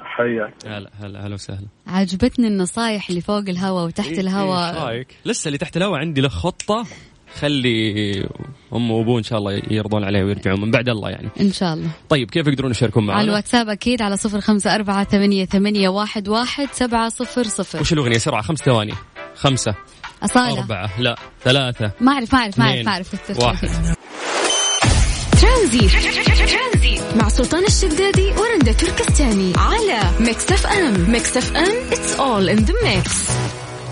حياك. 0.00 0.54
هلا 0.66 0.90
هلا 1.00 1.26
هلا 1.26 1.34
وسهلا. 1.34 1.66
عجبتني 1.86 2.46
النصايح 2.48 3.08
اللي 3.08 3.20
فوق 3.20 3.44
الهواء 3.48 3.86
وتحت 3.86 4.08
إيه 4.08 4.20
الهواء. 4.20 4.74
إيش 4.74 4.82
رأيك؟ 4.82 5.16
لسه 5.24 5.48
اللي 5.48 5.58
تحت 5.58 5.76
الهواء 5.76 6.00
عندي 6.00 6.20
له 6.20 6.28
خطة. 6.28 6.86
خلي 7.38 8.28
أم 8.74 8.90
وأبوه 8.90 9.18
إن 9.18 9.22
شاء 9.22 9.38
الله 9.38 9.62
يرضون 9.70 10.04
عليه 10.04 10.24
ويرجعون 10.24 10.60
من 10.60 10.70
بعد 10.70 10.88
الله 10.88 11.10
يعني. 11.10 11.28
إن 11.40 11.52
شاء 11.52 11.74
الله. 11.74 11.88
طيب 12.08 12.30
كيف 12.30 12.46
يقدرون 12.46 12.70
يشاركون 12.70 13.06
معنا؟ 13.06 13.18
على 13.18 13.28
الواتساب 13.28 13.68
أكيد 13.68 14.02
على 14.02 14.16
صفر 14.16 14.40
خمسة 14.40 14.74
أربعة 14.74 15.04
ثمانية, 15.04 15.44
ثمانية 15.44 15.88
واحد, 15.88 16.28
واحد 16.28 16.68
سبعة 16.72 17.08
صفر 17.08 17.42
صفر. 17.42 17.80
وش 17.80 17.92
الأغنية؟ 17.92 18.18
سرعة 18.18 18.42
خمس 18.42 18.58
ثواني. 18.58 18.94
خمسة. 19.34 19.74
أصالة. 20.22 20.60
أربعة. 20.60 21.00
لا 21.00 21.16
ثلاثة. 21.44 21.92
ما 22.00 22.12
أعرف 22.12 22.34
ما 22.34 22.40
أعرف 22.40 22.58
ما 22.58 22.64
أعرف 22.64 22.86
ما 22.86 22.92
أعرف 22.92 23.38
واحد. 23.38 23.68
ترانزي. 25.40 25.88
مع 27.16 27.28
سلطان 27.28 27.64
الشدادي 27.64 28.32
ورندا 28.32 28.72
تركستاني 28.72 29.52
على 29.56 30.00
ميكس 30.20 30.52
أف 30.52 30.66
أم. 30.66 31.10
ميكس 31.10 31.36
أف 31.36 31.56
أم 31.56 31.90
it's 31.90 32.18
all 32.18 32.48
in 32.48 32.64
the 32.66 32.74
mix. 32.84 33.30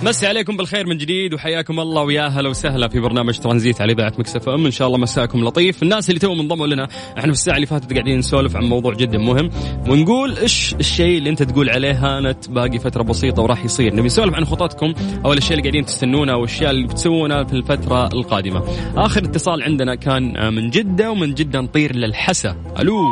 مسي 0.03 0.27
عليكم 0.27 0.57
بالخير 0.57 0.87
من 0.87 0.99
جديد 0.99 1.35
وحياكم 1.35 1.81
الله 1.81 2.03
ويا 2.03 2.27
هلا 2.27 2.49
وسهلا 2.49 2.89
في 2.89 3.01
برنامج 3.01 3.39
ترانزيت 3.39 3.81
على 3.81 3.93
إذاعة 3.93 4.13
مكس 4.19 4.41
اف 4.41 4.49
ام. 4.49 4.65
إن 4.67 4.71
شاء 4.71 4.87
الله 4.89 4.99
مساكم 4.99 5.45
لطيف. 5.45 5.83
الناس 5.83 6.09
اللي 6.09 6.21
تو 6.21 6.33
انضموا 6.33 6.67
لنا 6.67 6.89
إحنا 7.19 7.23
في 7.23 7.29
الساعة 7.29 7.55
اللي 7.55 7.67
فاتت 7.67 7.93
قاعدين 7.93 8.19
نسولف 8.19 8.57
عن 8.57 8.65
موضوع 8.65 8.95
جدا 8.95 9.19
مهم 9.19 9.51
ونقول 9.89 10.37
إيش 10.37 10.75
الشيء 10.75 11.19
اللي 11.19 11.31
أنت 11.31 11.43
تقول 11.43 11.71
عليه 11.71 11.93
هانت 11.93 12.49
باقي 12.51 12.79
فترة 12.79 13.03
بسيطة 13.03 13.43
وراح 13.43 13.65
يصير. 13.65 13.93
نبي 13.95 14.07
نسولف 14.07 14.35
عن 14.35 14.45
خططكم 14.45 14.95
أو 15.25 15.33
الاشياء 15.33 15.53
اللي 15.53 15.63
قاعدين 15.63 15.85
تستنونها 15.85 16.35
والأشياء 16.35 16.71
اللي 16.71 16.87
بتسوونها 16.87 17.45
في 17.45 17.53
الفترة 17.53 18.07
القادمة. 18.07 18.65
آخر 18.97 19.25
اتصال 19.25 19.63
عندنا 19.63 19.95
كان 19.95 20.55
من 20.55 20.71
جدة 20.71 21.11
ومن 21.11 21.35
جدة 21.35 21.61
نطير 21.61 21.97
للحسا. 21.97 22.57
ألو. 22.81 23.03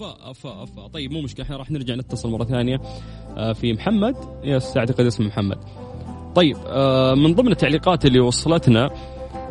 أفا 0.00 0.30
أفا 0.30 0.62
أفا. 0.62 0.88
طيب 0.88 1.12
مو 1.12 1.20
مشكلة 1.20 1.44
إحنا 1.44 1.56
راح 1.56 1.70
نرجع 1.70 1.94
نتصل 1.94 2.30
مرة 2.30 2.44
ثانية. 2.44 2.80
آه، 3.36 3.52
في 3.52 3.72
محمد. 3.72 4.14
يس 4.44 4.76
أعتقد 4.76 5.06
اسمه 5.06 5.26
محمد. 5.26 5.58
طيب 6.34 6.56
آه، 6.66 7.14
من 7.14 7.34
ضمن 7.34 7.52
التعليقات 7.52 8.06
اللي 8.06 8.20
وصلتنا 8.20 8.90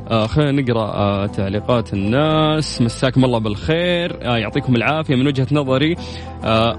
آه 0.10 0.28
خلينا 0.28 0.62
نقرأ 0.62 0.94
آه 0.94 1.26
تعليقات 1.26 1.94
الناس. 1.94 2.82
مساكم 2.82 3.26
الله 3.26 3.40
بالخير. 3.40 4.20
يعطيكم 4.22 4.76
العافية. 4.76 5.16
من 5.16 5.28
وجهة 5.28 5.48
نظري 5.52 5.96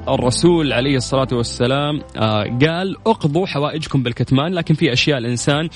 الرسول 0.09 0.73
عليه 0.73 0.97
الصلاة 0.97 1.29
والسلام 1.33 2.01
قال 2.63 2.97
أقضوا 3.07 3.47
حوائجكم 3.47 4.03
بالكتمان. 4.03 4.55
لكن 4.55 4.75
في 4.75 4.93
أشياء 4.93 5.19
الإنسان 5.19 5.69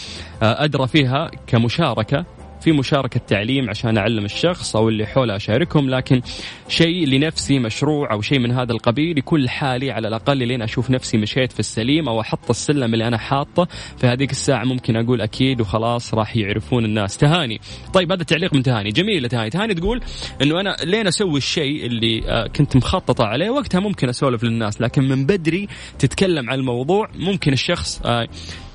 أدرى 0.43 0.87
فيها 0.87 1.31
كمشاركة. 1.47 2.25
في 2.63 2.73
مشاركة 2.73 3.21
تعليم 3.27 3.71
عشان 3.71 3.99
أعلم 3.99 4.25
الشخص 4.25 4.77
أو 4.77 4.89
اللي 4.89 5.07
حوله 5.07 5.37
أشاركهم 5.37 5.91
لكن 5.91 6.23
شيء 6.69 7.07
لنفسي 7.07 7.59
مشروع 7.59 8.13
أو 8.13 8.21
شيء 8.21 8.39
من 8.39 8.51
هذا 8.51 8.73
القبيل 8.73 9.19
يكون 9.19 9.41
لحالي 9.41 9.91
على 9.91 10.09
الأقل 10.09 10.39
لين 10.39 10.63
أشوف 10.63 10.91
نفسي 10.91 11.19
مشيت 11.19 11.53
في 11.53 11.61
السليم 11.61 12.09
أو 12.09 12.21
أحط 12.21 12.51
السلم 12.51 12.95
اللي 12.95 13.07
أنا 13.07 13.19
حاطه 13.19 13.69
في 13.97 14.07
هذيك 14.07 14.31
الساعة. 14.31 14.65
ممكن 14.65 14.97
أقول 14.97 15.21
أكيد 15.21 15.61
وخلاص 15.61 16.15
راح 16.15 16.37
يعرفون 16.37 16.85
الناس. 16.85 17.17
تهاني. 17.17 17.61
طيب 17.95 18.13
هذا 18.13 18.21
التعليق 18.21 18.55
من 18.55 18.63
تهاني. 18.63 18.91
جميلة 18.91 19.29
تهاني. 19.29 19.51
تهاني 19.51 19.75
تقول 19.75 20.01
أنه 20.43 20.61
أنا 20.61 20.77
لين 20.85 21.07
أسوي 21.07 21.39
الشيء 21.39 21.87
اللي 21.87 22.23
آه، 22.29 22.47
كنت 22.47 22.77
مخططة 22.77 23.25
عليه 23.25 23.51
وقتها 23.51 23.81
ممكن 23.81 24.09
أسولف 24.09 24.45
للناس 24.45 24.81
لكن 24.81 25.03
من 25.03 25.27
بدري 25.27 25.69
تتكلم 25.99 26.51
عن 26.51 26.59
الموضوع 26.59 27.09
ممكن 27.15 27.53
الشخص 27.53 28.03
آه، 28.05 28.29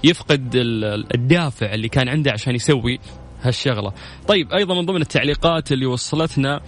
يفقد 0.04 0.52
الدافع 0.56 1.74
اللي 1.74 1.90
كان 1.90 2.10
عنده 2.10 2.32
عشان 2.32 2.56
يسوي 2.56 3.00
هالشغلة. 3.42 3.94
طيب 4.28 4.54
أيضا 4.54 4.76
من 4.76 4.86
ضمن 4.86 5.02
التعليقات 5.02 5.72
اللي 5.72 5.86
وصلتنا 5.86 6.62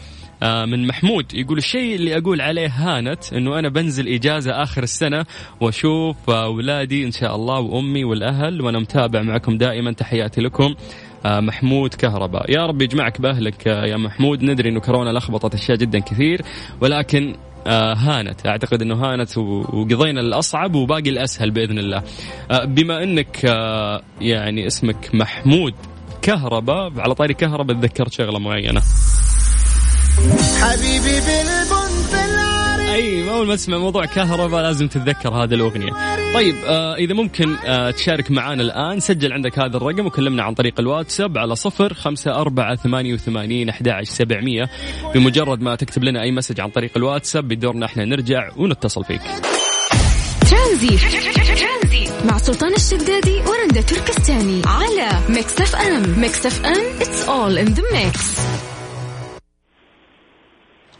آه، 0.44 0.66
من 0.66 0.88
محمود 0.88 1.34
يقول 1.34 1.58
الشيء 1.58 1.96
اللي 1.96 2.18
أقول 2.18 2.42
عليه 2.42 2.68
هانت 2.68 3.34
إنه 3.34 3.60
أنا 3.60 3.70
بنزل 3.70 4.08
إجازة 4.08 4.64
آخر 4.64 4.84
السنة 4.84 5.26
وأشوف 5.62 6.30
اولادي 6.30 7.06
إن 7.06 7.12
شاء 7.12 7.36
الله 7.36 7.60
وأمي 7.60 8.04
والأهل 8.04 8.62
وأنا 8.62 8.80
متابع 8.80 9.22
معكم 9.22 9.58
دائما. 9.58 9.92
تحياتي 9.92 10.42
لكم 10.42 10.76
آه، 11.26 11.40
محمود 11.40 11.94
كهرباء. 11.94 12.52
يا 12.52 12.66
رب 12.66 12.82
يجمعك 12.82 13.22
بأهلك 13.22 13.68
آه، 13.68 13.86
يا 13.86 13.98
محمود. 13.98 14.44
ندري 14.44 14.70
إنه 14.70 14.80
كورونا 14.80 15.10
لخبطت 15.10 15.54
أشياء 15.54 15.78
جدا 15.78 16.00
كثير 16.00 16.42
ولكن 16.82 17.36
هانت. 17.68 18.48
أعتقد 18.48 18.82
إنه 18.82 18.96
هانت 18.96 19.38
وقضينا 19.38 20.22
الأصعب 20.22 20.76
وباقي 20.76 21.10
الأسهل 21.10 21.52
بإذن 21.52 21.80
الله. 21.80 22.04
بما 22.66 23.04
إنك 23.04 23.44
يعني 24.22 24.68
اسمك 24.68 25.10
محمود 25.14 25.74
كهرباء 26.22 26.92
على 26.98 27.16
طاري 27.16 27.34
كهرباء 27.34 27.78
تذكرت 27.78 28.14
شغلة 28.14 28.40
معينة 28.40 28.82
حبيبي 30.62 31.20
بالبن 31.20 31.90
أي 33.00 33.30
أول 33.30 33.48
ما 33.48 33.56
تسمع 33.56 33.78
موضوع 33.78 34.06
كهرباء 34.06 34.62
لازم 34.62 34.88
تتذكر 34.88 35.30
هذه 35.30 35.54
الأغنية. 35.54 35.92
طيب 36.34 36.56
آه 36.66 36.96
إذا 36.96 37.14
ممكن 37.14 37.56
آه 37.66 37.92
تشارك 37.92 38.32
معنا 38.32 38.62
الآن 38.62 39.00
سجل 39.00 39.34
عندك 39.34 39.60
هذا 39.60 39.78
الرقم 39.78 40.06
وكلمنا 40.06 40.44
عن 40.44 40.54
طريق 40.54 40.80
الواتساب 40.80 41.38
على 41.38 41.56
صفر 41.56 41.94
خمسة 41.94 42.36
أربعة 42.42 42.76
ثمانية 42.76 43.14
وثمانين 43.14 43.70
أحد 43.70 44.00
سبعمية 44.04 44.70
بمجرد 45.16 45.62
ما 45.62 45.76
تكتب 45.76 46.04
لنا 46.04 46.22
أي 46.22 46.32
message 46.32 46.62
عن 46.62 46.70
طريق 46.70 46.92
الواتساب 46.98 47.48
بدورنا 47.48 47.86
إحنا 47.86 48.06
نرجع 48.06 48.50
ونتصل 48.58 49.04
فيك. 49.04 49.22
ترانزي 50.50 50.98
مع 52.26 52.38
سلطان 52.38 52.74
الشدادي 52.74 53.40
ورندا 53.40 53.82
تركستاني 53.82 54.62
على 54.66 55.10
Mix 55.30 55.62
FM. 55.62 56.20
Mix 56.20 56.46
FM 56.46 57.00
it's 57.00 57.28
all 57.28 57.68
in 57.68 57.76
the 57.76 57.84
mix. 57.96 58.40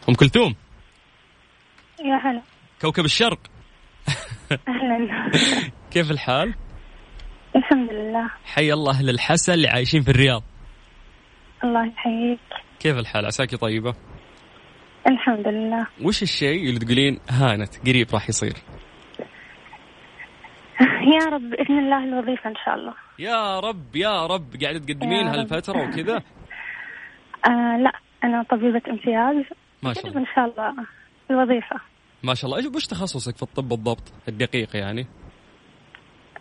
أم 0.10 0.16
كلثوم. 0.16 0.56
يا 2.00 2.16
هلا. 2.16 2.42
كوكب 2.82 3.06
الشرق. 3.06 3.40
أهلا. 4.52 5.32
كيف 5.94 6.12
الحال؟ 6.12 6.54
الحمد 7.56 7.94
لله. 7.94 8.30
حي 8.46 8.74
الله 8.74 8.92
أهل 8.92 9.10
الحسا 9.10 9.54
اللي 9.54 9.68
عايشين 9.68 10.02
في 10.02 10.12
الرياض. 10.12 10.44
الله 11.64 11.86
يحييك. 11.86 12.40
كيف 12.80 12.98
الحال؟ 12.98 13.26
عساكي 13.26 13.58
طيبة؟ 13.58 13.94
الحمد 15.08 15.48
لله. 15.48 15.88
وش 16.02 16.24
الشيء 16.24 16.70
اللي 16.70 16.80
تقولين 16.80 17.20
هانت 17.30 17.88
قريب 17.88 18.08
راح 18.14 18.30
يصير؟ 18.30 18.54
يا 21.16 21.26
رب 21.26 21.42
بإذن 21.50 21.80
الله 21.80 22.04
الوظيفة 22.04 22.50
إن 22.50 22.56
شاء 22.66 22.76
الله. 22.76 22.94
يا 23.20 23.60
رب 23.60 23.96
يا 23.96 24.26
رب. 24.26 24.56
قاعدة 24.62 24.80
تقدمين 24.80 25.28
هالفترة 25.28 25.88
وكذا؟ 25.88 26.16
آه 27.50 27.78
لا 27.78 27.92
أنا 28.24 28.44
طبيبة 28.44 28.82
امتياز. 28.90 29.46
ما 29.84 29.94
شاء 29.94 30.08
الله. 30.08 30.20
إن 30.20 30.26
شاء 30.36 30.46
الله 30.46 30.86
الوظيفة. 31.32 31.76
ما 32.24 32.34
شاء 32.34 32.46
الله. 32.46 32.58
إيش 32.58 32.76
وش 32.76 32.86
تخصصك 32.88 33.36
في 33.36 33.44
الطب 33.44 33.70
بالضبط؟ 33.70 34.14
الدقيق 34.28 34.76
يعني. 34.76 35.08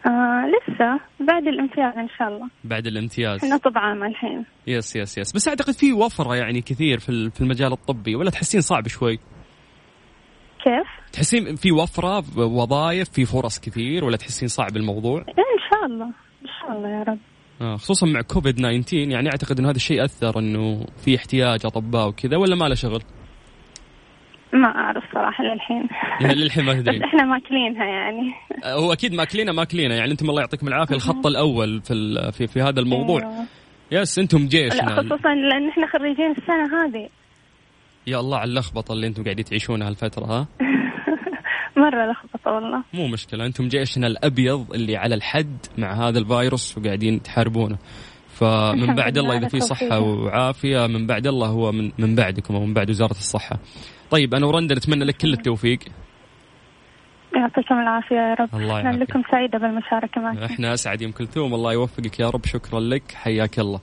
آه 0.07 0.45
لسه 0.47 1.01
بعد 1.21 1.47
الامتياز 1.47 1.95
إن 1.97 2.09
شاء 2.19 2.29
الله. 2.29 2.49
بعد 2.65 2.87
الامتياز. 2.87 3.45
إحنا 3.45 3.57
طب 3.57 3.79
عام 3.79 4.05
الحين. 4.05 4.45
yes 4.67 4.97
yes 4.97 5.19
yes. 5.19 5.33
بس 5.33 5.49
أعتقد 5.49 5.73
في 5.73 5.93
وفرة 5.93 6.37
يعني 6.37 6.61
كثير 6.61 6.99
في 6.99 7.31
في 7.31 7.41
المجال 7.41 7.73
الطبي 7.73 8.17
ولا 8.17 8.31
تحسين 8.31 8.61
صعب 8.61 8.89
شوي؟ 8.89 9.19
كيف؟ 10.65 11.13
تحسين 11.13 11.57
في 11.57 11.73
وفرة 11.73 12.25
وظائف 12.39 13.09
في 13.09 13.25
فرص 13.25 13.61
كثير 13.61 14.05
ولا 14.05 14.17
تحسين 14.17 14.49
صعب 14.49 14.77
الموضوع؟ 14.77 15.21
إن 15.21 15.61
شاء 15.71 15.87
الله. 15.87 16.07
إن 16.43 16.49
شاء 16.61 16.73
الله 16.77 16.89
يا 16.89 17.03
رب. 17.03 17.19
آه 17.61 17.77
خصوصا 17.77 18.07
مع 18.07 18.21
كوفيد 18.21 18.55
19 18.55 18.97
يعني 18.97 19.29
أعتقد 19.29 19.59
ان 19.59 19.67
هذا 19.67 19.77
الشيء 19.77 20.05
أثر 20.05 20.39
إنه 20.39 20.87
في 21.05 21.17
احتياج 21.17 21.61
أطباء 21.67 22.09
وكذا 22.09 22.37
ولا 22.37 22.57
ما 22.57 22.65
له 22.65 22.75
شغل؟ 22.75 23.03
ما 24.53 24.69
أعرف 24.69 25.05
صراحة 25.15 25.45
للحين. 25.45 25.89
يعني 26.21 26.35
للحين 26.35 26.65
ما 26.65 26.75
تدرين 26.75 26.99
بس 26.99 27.05
إحنا 27.05 27.25
ماكلينها 27.25 27.85
يعني. 27.85 28.33
آه، 28.65 28.75
هو 28.75 28.93
أكيد 28.93 29.15
ماكلينها 29.15 29.53
ماكلينها. 29.53 29.97
يعني 29.97 30.13
أنتم 30.13 30.31
الله 30.31 30.41
يعطيكم 30.41 30.69
العافية 30.69 30.95
الخط 30.95 31.27
الأول 31.27 31.81
في 31.83 31.95
في, 32.33 32.47
في 32.47 32.61
هذا 32.63 32.81
الموضوع. 32.81 33.21
أيوة. 33.21 33.47
يس 33.93 34.19
أنتم 34.19 34.47
جيشنا. 34.47 34.91
لا 34.91 34.97
خصوصا 34.97 35.35
لأن 35.35 35.69
إحنا 35.69 35.87
خريجين 35.87 36.31
السنة 36.31 36.85
هذه. 36.85 37.09
يا 38.09 38.21
الله 38.21 38.39
على 38.39 38.51
اللخبطة 38.51 38.93
اللي 38.93 39.07
أنتم 39.07 39.25
قاعدين 39.25 39.45
تعيشونها 39.45 39.89
الفترة 39.89 40.25
ها؟ 40.27 40.47
مرة 41.77 42.13
لخبطة 42.13 42.51
والله. 42.51 42.85
مو 42.95 43.07
مشكلة 43.07 43.47
أنتم 43.47 43.69
جيشنا 43.69 44.07
الأبيض 44.07 44.73
اللي 44.75 44.97
على 44.97 45.15
الحد 45.15 45.57
مع 45.79 45.93
هذا 45.93 46.19
الفيروس 46.19 46.79
وقاعدين 46.79 47.23
تحاربونه. 47.23 47.79
فمن 48.29 48.95
بعد 48.95 49.19
الله 49.19 49.37
إذا 49.37 49.49
في 49.49 49.61
صحة 49.61 50.01
وعافية 50.01 50.87
من 50.87 51.07
بعد 51.07 51.27
الله 51.27 51.47
هو 51.47 51.73
من, 51.73 51.93
من 51.99 52.15
بعدكم 52.15 52.55
أو 52.55 52.65
من 52.67 52.75
بعد 52.75 52.91
وزارة 52.91 53.11
الصحة. 53.11 53.59
طيب 54.11 54.35
أنا 54.35 54.47
ورندا 54.47 54.75
نتمنى 54.75 55.05
لك 55.05 55.17
كل 55.17 55.33
التوفيق. 55.33 55.79
يعطيكم 57.37 57.75
العافية 57.75 58.17
يا 58.17 58.35
رب. 58.35 58.55
الله 58.55 58.81
يعافيك. 58.81 59.01
لكم 59.03 59.23
سعيدة 59.31 59.59
بالمشاركة 59.59 60.21
معك 60.21 60.39
إحنا 60.39 60.75
أسعد 60.75 61.03
يا 61.03 61.07
ام 61.07 61.13
كلثوم 61.13 61.55
الله 61.55 61.73
يوفقك 61.73 62.21
يا 62.21 62.31
رب. 62.31 62.47
شكرا 62.47 62.81
لك 62.81 63.13
حياك 63.13 63.59
الله. 63.59 63.81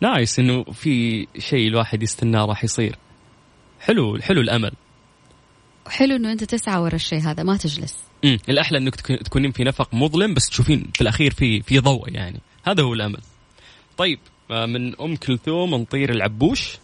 nice 0.00 0.38
إنه 0.38 0.62
في 0.64 1.26
شيء 1.38 1.68
الواحد 1.68 2.02
يستناه 2.02 2.44
راح 2.44 2.64
يصير. 2.64 2.96
حلو 3.88 4.18
حلو 4.18 4.40
الأمل. 4.40 4.72
حلو 5.88 6.16
إنه 6.16 6.32
أنت 6.32 6.44
تسعى 6.44 6.80
ورا 6.80 6.94
الشيء 6.94 7.18
هذا 7.18 7.42
ما 7.42 7.56
تجلس. 7.56 8.10
امم 8.24 8.38
الأحلى 8.48 8.78
إنك 8.78 8.94
تكونين 9.00 9.50
في 9.50 9.64
نفق 9.64 9.94
مظلم 9.94 10.34
بس 10.34 10.48
تشوفين 10.48 10.90
في 10.94 11.00
الأخير 11.00 11.30
في 11.30 11.60
في 11.62 11.78
ضوء 11.78 12.12
يعني. 12.12 12.40
هذا 12.66 12.82
هو 12.82 12.94
الأمل. 12.94 13.20
طيب 13.96 14.18
آه، 14.50 14.66
من 14.66 15.00
أم 15.00 15.16
كلثوم 15.16 15.74
نطير 15.74 16.10
العبوش. 16.10 16.78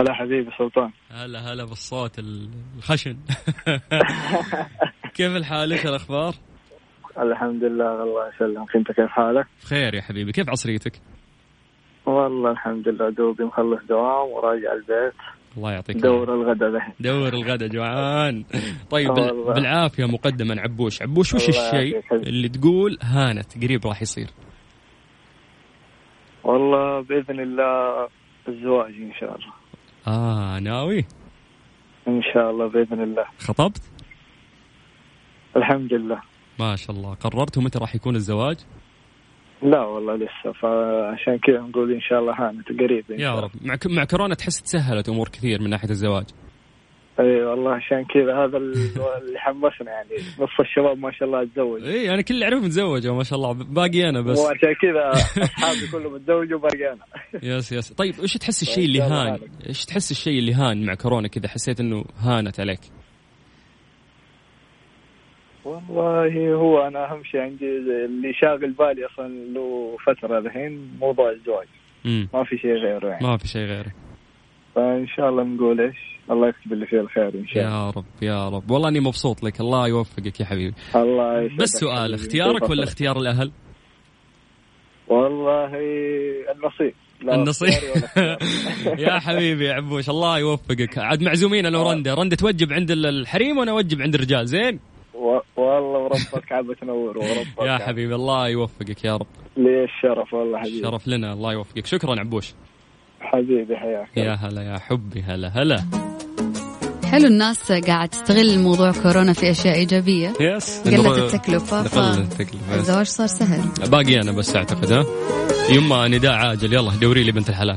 هلا 0.00 0.14
حبيبي 0.14 0.50
سلطان. 0.58 0.90
هلا 1.10 1.52
هلا 1.52 1.64
بالصوت 1.64 2.18
الخشن. 2.18 3.16
كيف 5.16 5.36
الحال؟ 5.36 5.72
إيش 5.72 5.86
الأخبار؟ 5.86 6.34
الحمد 7.18 7.64
لله 7.64 8.02
الله 8.02 8.28
يسلمك. 8.34 8.76
أنت 8.76 8.86
كيف 8.92 9.08
حالك؟ 9.08 9.46
بخير 9.62 9.94
يا 9.94 10.02
حبيبي. 10.02 10.32
كيف 10.32 10.48
عصريتك؟ 10.48 11.00
والله 12.06 12.50
الحمد 12.50 12.88
لله 12.88 13.10
دوبي 13.10 13.44
مخلص 13.44 13.80
دوام 13.88 14.28
وراجع 14.28 14.72
البيت. 14.72 15.37
الله 15.58 15.72
يعطيك 15.72 15.96
دور 15.96 16.34
الغداء 16.34 16.92
دور 17.00 17.28
الغداء 17.28 17.68
جوعان. 17.68 18.44
طيب. 18.90 19.14
بالعافية 19.54 20.04
مقدما 20.04 20.60
عبوش 20.60 21.02
عبوش 21.02 21.34
وش 21.34 21.48
الشيء 21.48 22.02
اللي 22.12 22.48
تقول 22.48 22.98
هانت 23.02 23.64
قريب 23.64 23.86
راح 23.86 24.02
يصير؟ 24.02 24.28
والله 26.44 27.00
بإذن 27.00 27.40
الله 27.40 28.08
الزواج 28.48 28.94
إن 28.94 29.12
شاء 29.20 29.36
الله. 29.36 29.52
آه 30.06 30.58
ناوي؟ 30.58 31.04
إن 32.08 32.22
شاء 32.34 32.50
الله 32.50 32.66
بإذن 32.66 33.02
الله. 33.02 33.24
خطبت؟ 33.38 33.82
الحمد 35.56 35.94
لله. 35.94 36.22
ما 36.60 36.76
شاء 36.76 36.96
الله. 36.96 37.14
قررت 37.14 37.58
متى 37.58 37.78
راح 37.78 37.94
يكون 37.94 38.16
الزواج؟ 38.16 38.56
لا 39.62 39.80
والله 39.84 40.14
لسه 40.16 40.52
فعشان 40.52 41.38
كذا 41.38 41.58
نقول 41.60 41.92
إن 41.92 42.00
شاء 42.00 42.18
الله 42.18 42.32
هانت 42.48 42.68
قريب 42.80 43.04
إن 43.10 43.20
يا 43.20 43.40
رب. 43.40 43.50
مع 43.62 43.76
مع 43.86 44.04
كورونا 44.04 44.34
تحس 44.34 44.62
تسهلت 44.62 45.08
أمور 45.08 45.28
كثير 45.28 45.62
من 45.62 45.70
ناحية 45.70 45.90
الزواج. 45.90 46.24
إي 47.20 47.42
والله 47.44 47.74
عشان 47.74 48.04
كذا 48.04 48.34
هذا 48.44 48.56
اللي 49.18 49.38
حمسنا 49.38 49.90
يعني. 49.90 50.10
نص 50.38 50.60
الشباب 50.60 50.98
ما 50.98 51.12
شاء 51.12 51.28
الله 51.28 51.44
تزوج 51.44 51.82
إي 51.84 52.10
أنا 52.14 52.22
كل 52.22 52.34
اللي 52.34 52.44
اعرفهم 52.44 52.68
تزوجوا 52.68 53.14
ما 53.14 53.22
شاء 53.22 53.38
الله. 53.38 53.52
باقي 53.52 54.08
أنا 54.08 54.20
بس. 54.20 54.38
وعشان 54.38 54.74
كذا 54.82 55.10
أصحابي 55.44 55.90
كلهم 55.92 56.18
تزوجوا 56.18 56.58
باقي 56.58 56.92
أنا. 56.92 57.04
yes 57.56 57.72
yes. 57.72 57.92
طيب 57.92 58.14
إيش 58.20 58.32
تحس 58.34 58.62
الشيء 58.62 58.84
اللي 58.84 59.00
هان؟ 59.02 59.38
إيش 59.68 59.84
تحس 59.84 60.10
الشيء 60.10 60.38
اللي 60.38 60.54
هان 60.54 60.86
مع 60.86 60.94
كورونا 60.94 61.28
كذا؟ 61.28 61.48
حسيت 61.48 61.80
إنه 61.80 62.04
هانت 62.20 62.60
عليك. 62.60 62.80
والله 65.68 66.54
هو 66.54 66.86
أنا 66.86 67.12
أهم 67.12 67.24
شيء 67.24 67.40
عندي 67.40 67.64
اللي 68.04 68.32
شاغل 68.34 68.70
بالي 68.70 69.06
أصلا 69.06 69.28
له 69.28 69.96
فترة 70.06 70.38
الحين 70.38 70.90
موضوع 71.00 71.30
الزواج 71.30 71.66
ما 72.34 72.44
في 72.44 72.58
شيء 72.58 72.72
غيره 72.72 73.08
يعني. 73.08 73.26
ما 73.26 73.36
في 73.36 73.48
شيء 73.48 73.62
غيره. 73.62 73.92
فإن 74.74 75.06
شاء 75.16 75.28
الله 75.28 75.42
نقول 75.42 75.80
إيش؟ 75.80 75.96
الله 76.30 76.48
يكتب 76.48 76.72
اللي 76.72 76.86
فيه 76.86 77.00
الخير 77.00 77.34
إن 77.34 77.46
شاء 77.46 77.64
الله. 77.64 77.86
يا 77.86 77.90
رب 77.90 78.04
يا 78.22 78.48
رب. 78.48 78.70
والله 78.70 78.88
إني 78.88 79.00
مبسوط 79.00 79.42
لك. 79.42 79.60
الله 79.60 79.88
يوفقك 79.88 80.40
يا 80.40 80.44
حبيبي. 80.44 80.74
الله 80.96 81.42
يسعدك. 81.42 81.60
بس 81.60 81.70
سؤال 81.70 82.14
اختيارك 82.14 82.70
ولا 82.70 82.84
اختيار 82.84 83.18
الأهل؟ 83.18 83.52
والله 85.08 85.70
النصيب. 86.54 86.94
النصيب. 87.22 87.72
يا 89.06 89.18
حبيبي 89.18 89.64
يا 89.64 89.74
عبوش 89.74 90.10
الله 90.10 90.38
يوفقك. 90.38 90.98
عاد 90.98 91.22
معزومين 91.22 91.66
أنا 91.66 91.78
ورندا 91.78 92.14
رندا 92.14 92.36
توجب 92.36 92.72
عند 92.72 92.90
الحريم 92.90 93.58
وأنا 93.58 93.70
أوجب 93.70 94.02
عند 94.02 94.14
الرجال 94.14 94.46
زين؟ 94.46 94.80
والله 95.56 95.98
وربك 95.98 96.52
عاد 96.52 96.66
تنور 96.80 97.18
وربك 97.18 97.62
يا 97.62 97.78
حبيبي 97.78 98.14
الله 98.14 98.48
يوفقك 98.48 99.04
يا 99.04 99.16
رب. 99.16 99.26
لي 99.56 99.84
الشرف 99.84 100.34
والله 100.34 100.58
حبيبي. 100.58 100.82
شرف 100.82 101.08
لنا 101.08 101.32
الله 101.32 101.52
يوفقك. 101.52 101.86
شكرا 101.86 102.20
عبوش. 102.20 102.54
حبيبي 103.20 103.76
حياك 103.76 104.16
يا 104.16 104.34
هلا 104.34 104.62
يا 104.62 104.78
حبي 104.78 105.22
هلا 105.22 105.48
هلا. 105.48 105.84
حلو 107.04 107.26
الناس 107.26 107.72
قاعد 107.72 108.08
تستغل 108.08 108.58
موضوع 108.58 108.92
كورونا 108.92 109.32
في 109.32 109.50
أشياء 109.50 109.74
إيجابية. 109.74 110.32
يس 110.40 110.82
قلت 110.88 111.34
التكلفة 111.34 111.82
قلت 111.82 112.18
التكلفة. 112.18 112.74
الزواج 112.74 113.06
صار 113.06 113.26
سهل. 113.26 113.90
باقي 113.90 114.20
أنا 114.20 114.32
بس 114.32 114.56
أعتقد 114.56 114.92
ها؟ 114.92 115.04
يما 115.70 116.08
نداء 116.08 116.32
عاجل. 116.32 116.72
يلا 116.72 116.90
دوري 117.00 117.22
لي 117.22 117.32
بنت 117.32 117.48
الحلال. 117.48 117.76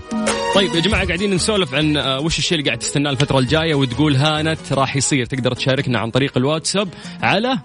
طيب 0.56 0.76
يا 0.76 0.80
جماعة 0.80 1.06
قاعدين 1.06 1.34
نسولف 1.34 1.74
عن 1.74 1.98
آه، 1.98 2.20
وش 2.20 2.40
الشيء 2.40 2.58
اللي 2.58 2.70
قاعد 2.70 2.80
تستناه 2.80 3.12
الفترة 3.12 3.40
الجاية 3.40 3.76
وتقول 3.76 4.16
هانت 4.16 4.74
راح 4.74 4.96
يصير. 4.96 5.26
تقدر 5.26 5.54
تشاركنا 5.54 6.00
عن 6.00 6.12
طريق 6.12 6.38
الواتساب 6.38 6.90
على 7.22 7.60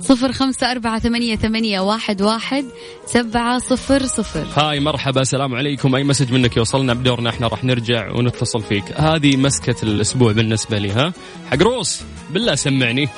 صفر 0.00 0.32
خمسة 0.32 0.70
أربعة 0.70 0.98
ثمانية, 0.98 1.36
ثمانية 1.36 1.80
واحد, 1.80 2.22
واحد 2.22 2.64
سبعة 3.06 3.58
صفر 3.58 4.06
صفر. 4.06 4.46
hi 4.56 4.80
مرحبا 4.80 5.20
السلام 5.20 5.54
عليكم. 5.54 5.94
أي 5.94 6.04
message 6.04 6.32
منك 6.32 6.56
يوصلنا 6.56 6.94
بدورنا 6.94 7.30
إحنا 7.30 7.46
راح 7.46 7.64
نرجع 7.64 8.10
ونتصل 8.10 8.62
فيك. 8.62 8.84
هذه 8.96 9.36
مسكة 9.36 9.76
الأسبوع 9.82 10.32
بالنسبة 10.32 10.78
لي 10.78 10.90
ها؟ 10.90 11.12
حق 11.50 11.62
روس 11.62 12.02
بالله 12.30 12.54
سمعني. 12.54 13.08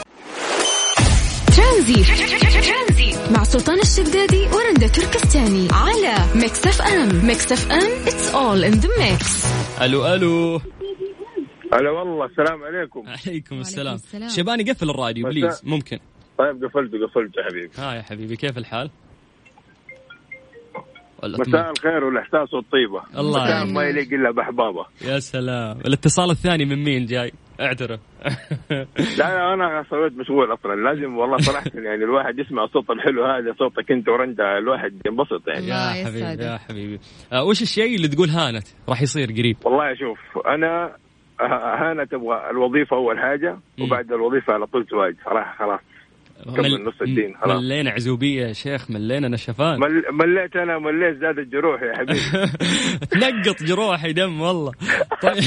ترانزي 1.56 2.04
مع 3.34 3.44
سلطان 3.44 3.78
الشدادي 3.78 4.42
ورندا 4.42 4.86
تركستاني 4.86 5.68
على 5.72 6.40
Mix 6.40 6.66
FM 6.66 7.26
Mix 7.26 7.52
FM 7.52 8.04
it's 8.04 8.32
all 8.32 8.72
in 8.72 8.80
the 8.80 8.88
mix. 8.88 9.46
ألو 9.82 10.14
ألو. 10.14 10.60
هلا 11.72 11.90
والله 11.90 12.24
السلام 12.26 12.62
عليكم. 12.62 13.04
عليكم 13.06 13.60
السلام, 13.60 13.94
السلام. 13.94 14.28
شباني 14.28 14.70
قفل 14.70 14.90
الراديو 14.90 15.28
please 15.28 15.62
ممكن. 15.64 15.98
طيب 16.38 16.64
قفلت 16.64 16.90
قفلت 16.94 17.36
يا 17.36 17.44
حبيبي. 17.50 17.70
ها 17.78 17.94
يا 17.94 18.02
حبيبي 18.02 18.36
كيف 18.36 18.58
الحال؟ 18.58 18.90
مساء 21.24 21.70
الخير 21.70 22.04
والإحساس 22.04 22.54
والطيبة. 22.54 23.02
الله 23.18 23.44
مساء 23.44 23.64
ما 23.64 23.82
يليق 23.82 24.12
إلا 24.12 24.30
بأحبابه. 24.30 24.86
يا 25.02 25.18
سلام. 25.18 25.80
الاتصال 25.80 26.30
الثاني 26.30 26.64
من 26.64 26.84
مين 26.84 27.06
جاي؟ 27.06 27.32
اعترف. 27.60 28.00
لا 28.70 28.86
لا 29.18 29.54
أنا 29.54 29.84
سويت 29.90 30.12
مشغول 30.12 30.52
أصلا. 30.52 30.74
لازم 30.74 31.16
والله 31.16 31.36
صراحة 31.36 31.70
يعني 31.88 32.04
الواحد 32.04 32.38
يسمع 32.38 32.64
الصوت 32.64 32.90
الحلو 32.90 33.24
هذا 33.24 33.54
صوتك 33.58 33.92
أنت 33.92 34.08
ورندا 34.08 34.58
الواحد 34.58 35.02
ينبسط 35.06 35.48
يعني. 35.48 35.66
يا 35.66 36.04
حبيبي 36.06 36.44
يا 36.44 36.58
حبيبي. 36.68 37.00
آه 37.32 37.44
وش 37.44 37.62
الشيء 37.62 37.96
اللي 37.96 38.08
تقول 38.08 38.28
هانت؟ 38.28 38.66
راح 38.88 39.02
يصير 39.02 39.32
قريب؟ 39.32 39.56
والله 39.64 39.94
شوف 39.94 40.18
أنا 40.46 40.96
هانت 41.80 42.14
أبغى 42.14 42.50
الوظيفة 42.50 42.96
أول 42.96 43.18
حاجة 43.18 43.58
وبعد 43.80 44.12
الوظيفة 44.12 44.52
على 44.52 44.66
طول 44.66 44.86
زواج. 44.90 45.14
صراحة 45.24 45.56
خلاص. 45.58 45.80
كمل 46.56 46.84
نص 46.84 47.02
الدين 47.02 47.34
خلاص. 47.42 47.62
ملينا 47.62 47.90
عزوبية 47.90 48.46
يا 48.46 48.52
شيخ 48.52 48.90
ملينا 48.90 49.28
نشفان. 49.28 49.80
مل... 49.80 50.02
مليت 50.12 50.56
أنا 50.56 50.78
مليت 50.78 51.20
زادت 51.20 51.48
جروح 51.52 51.82
يا 51.82 51.92
حبيبي. 51.98 52.20
تنقط 53.10 53.62
جروحي 53.62 54.12
دم 54.12 54.40
والله. 54.40 54.72
طيب. 55.22 55.42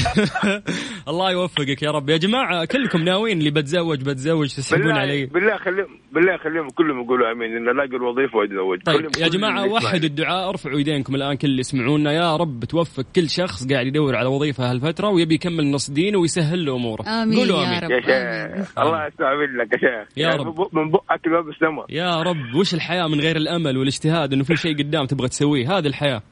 الله 1.08 1.30
يوفقك 1.30 1.82
يا 1.82 1.90
رب. 1.90 2.10
يا 2.10 2.16
جماعة 2.16 2.64
كلكم 2.64 3.02
ناويين 3.02 3.38
اللي 3.38 3.50
بتزوج 3.50 4.00
بتزوج 4.02 4.48
تسحبون 4.48 4.90
علي؟ 4.92 5.26
بالله 5.26 5.56
خليهم 5.56 5.98
بالله 6.12 6.36
خليهم 6.36 6.68
كلهم 6.70 7.00
يقولوا 7.04 7.32
آمين 7.32 7.56
إن 7.56 7.68
الاقي 7.68 7.96
الوظيفه 7.96 8.38
واتزوج 8.38 8.82
طيب 8.82 9.10
يا 9.20 9.28
جماعة 9.28 9.66
وحدوا 9.72 10.08
الدعاء 10.08 10.48
ارفعوا 10.48 10.78
ايدينكم 10.78 11.14
الآن 11.14 11.34
كل 11.34 11.48
اللي 11.48 11.60
يسمعونا. 11.60 12.12
يا 12.12 12.36
رب 12.36 12.64
توفق 12.64 13.04
كل 13.16 13.28
شخص 13.28 13.68
قاعد 13.72 13.86
يدور 13.86 14.16
على 14.16 14.28
وظيفة 14.28 14.70
هالفترة 14.70 15.08
ويبي 15.08 15.34
يكمل 15.34 15.70
نص 15.70 15.90
دينه 15.90 16.18
ويسهل 16.18 16.64
له 16.66 16.76
أموره. 16.76 17.02
آمين 17.22 17.38
قولوا 17.38 17.62
يا 17.62 17.78
رب. 17.80 17.90
يا 17.90 18.00
شيخ 18.00 18.78
الله 18.78 19.06
يستعمل 19.06 19.58
لك 19.58 19.72
يا 19.72 19.78
شيخ. 19.78 20.08
يا 20.16 20.22
يعني 20.28 20.42
رب. 20.42 20.60
من 20.84 20.90
بقك 20.90 21.26
لباب 21.26 21.48
السماء. 21.48 21.86
يا 21.88 22.22
رب 22.22 22.54
وش 22.54 22.74
الحياة 22.74 23.06
من 23.08 23.20
غير 23.20 23.36
الأمل 23.36 23.78
والاجتهاد 23.78 24.32
إنه 24.32 24.44
في 24.44 24.56
شيء 24.56 24.78
قدام 24.78 25.06
تبغى 25.06 25.28
تسويه؟ 25.28 25.78
هذه 25.78 25.86
الحياة. 25.86 26.22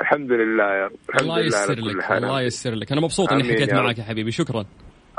الحمد 0.00 0.32
لله 0.32 0.64
يا 0.64 0.84
رب 0.84 0.92
الحمد 1.08 1.22
الله 1.22 1.40
يسر 1.40 1.74
لك 1.74 2.12
الله 2.12 2.40
يسر 2.40 2.74
لك. 2.74 2.92
أنا 2.92 3.00
مبسوط 3.00 3.32
إني 3.32 3.44
حكيت 3.44 3.74
معك 3.74 3.98
يا 3.98 4.04
حبيبي 4.04 4.30
شكرا. 4.30 4.64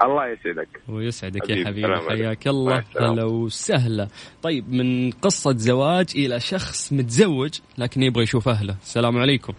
الله 0.03 0.27
يسعدك. 0.27 0.81
ويسعدك 0.89 1.49
يا 1.49 1.65
حبيبي 1.65 1.99
حياك 2.09 2.47
الله 2.47 2.83
هلا 3.01 3.23
وسهلا. 3.23 4.07
طيب 4.41 4.69
من 4.69 5.11
قصة 5.11 5.53
زواج 5.57 6.07
إلى 6.15 6.39
شخص 6.39 6.93
متزوج 6.93 7.59
لكن 7.77 8.03
يبغى 8.03 8.23
يشوف 8.23 8.47
أهله. 8.47 8.75
السلام 8.81 9.17
عليكم. 9.17 9.53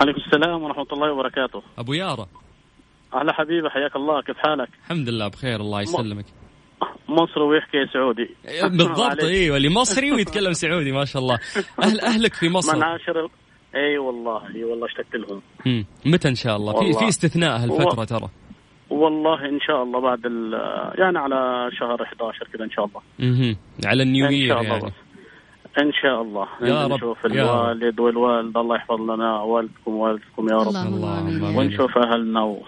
عليكم 0.00 0.20
السلام 0.26 0.62
ورحمة 0.62 0.86
الله 0.92 1.12
وبركاته. 1.12 1.62
أبو 1.78 1.92
يارا. 1.92 2.26
أهلا 3.14 3.32
حبيبي 3.32 3.70
حياك 3.70 3.96
الله. 3.96 4.22
كيف 4.22 4.36
حالك؟ 4.36 4.68
الحمد 4.84 5.08
لله 5.08 5.28
بخير 5.28 5.60
الله 5.60 5.80
يسلمك. 5.80 6.24
مصري 7.08 7.42
ويحكي 7.42 7.86
سعودي. 7.92 8.30
بالضبط 8.62 9.24
أيوه 9.24 9.56
اللي 9.56 9.68
مصري 9.68 10.12
ويتكلم 10.12 10.52
سعودي 10.52 10.92
ما 10.92 11.04
شاء 11.04 11.22
الله. 11.22 11.38
أهل 11.82 12.00
أهلك 12.00 12.34
في 12.34 12.48
مصر. 12.48 12.76
من 12.76 12.82
عاشر 12.82 13.28
إي 13.74 13.98
والله 13.98 14.54
إي 14.54 14.64
والله 14.64 14.86
اشتقت 14.86 15.14
لهم. 15.14 15.42
متى 16.06 16.28
إن 16.28 16.34
شاء 16.34 16.56
الله؟ 16.56 16.72
في 16.72 16.92
في 16.92 17.08
استثناء 17.08 17.56
هالفترة 17.56 18.04
ترى. 18.04 18.28
والله 18.90 19.48
إن 19.48 19.60
شاء 19.60 19.82
الله 19.82 20.00
بعد 20.00 20.24
يعني 20.98 21.18
على 21.18 21.70
شهر 21.80 22.02
11 22.02 22.48
كذا 22.52 22.64
إن 22.64 22.70
شاء 22.70 22.84
الله. 22.84 23.00
أها 23.20 23.56
على 23.86 24.02
النيو 24.02 24.26
يير 24.26 24.56
يعني. 24.56 24.92
إن 25.82 25.92
شاء 26.02 26.22
الله. 26.22 26.46
يا 26.62 26.84
رب 26.84 26.92
نشوف 26.92 27.26
الوالد 27.26 28.00
والوالد 28.00 28.56
الله 28.56 28.76
يحفظ 28.76 29.00
لنا 29.00 29.42
والدكم 29.42 29.94
ووالدكم 29.94 30.48
يا 30.50 30.56
رب. 30.56 30.86
الله 30.86 31.58
ونشوف 31.58 31.98
أهلنا 31.98 32.42
و... 32.42 32.62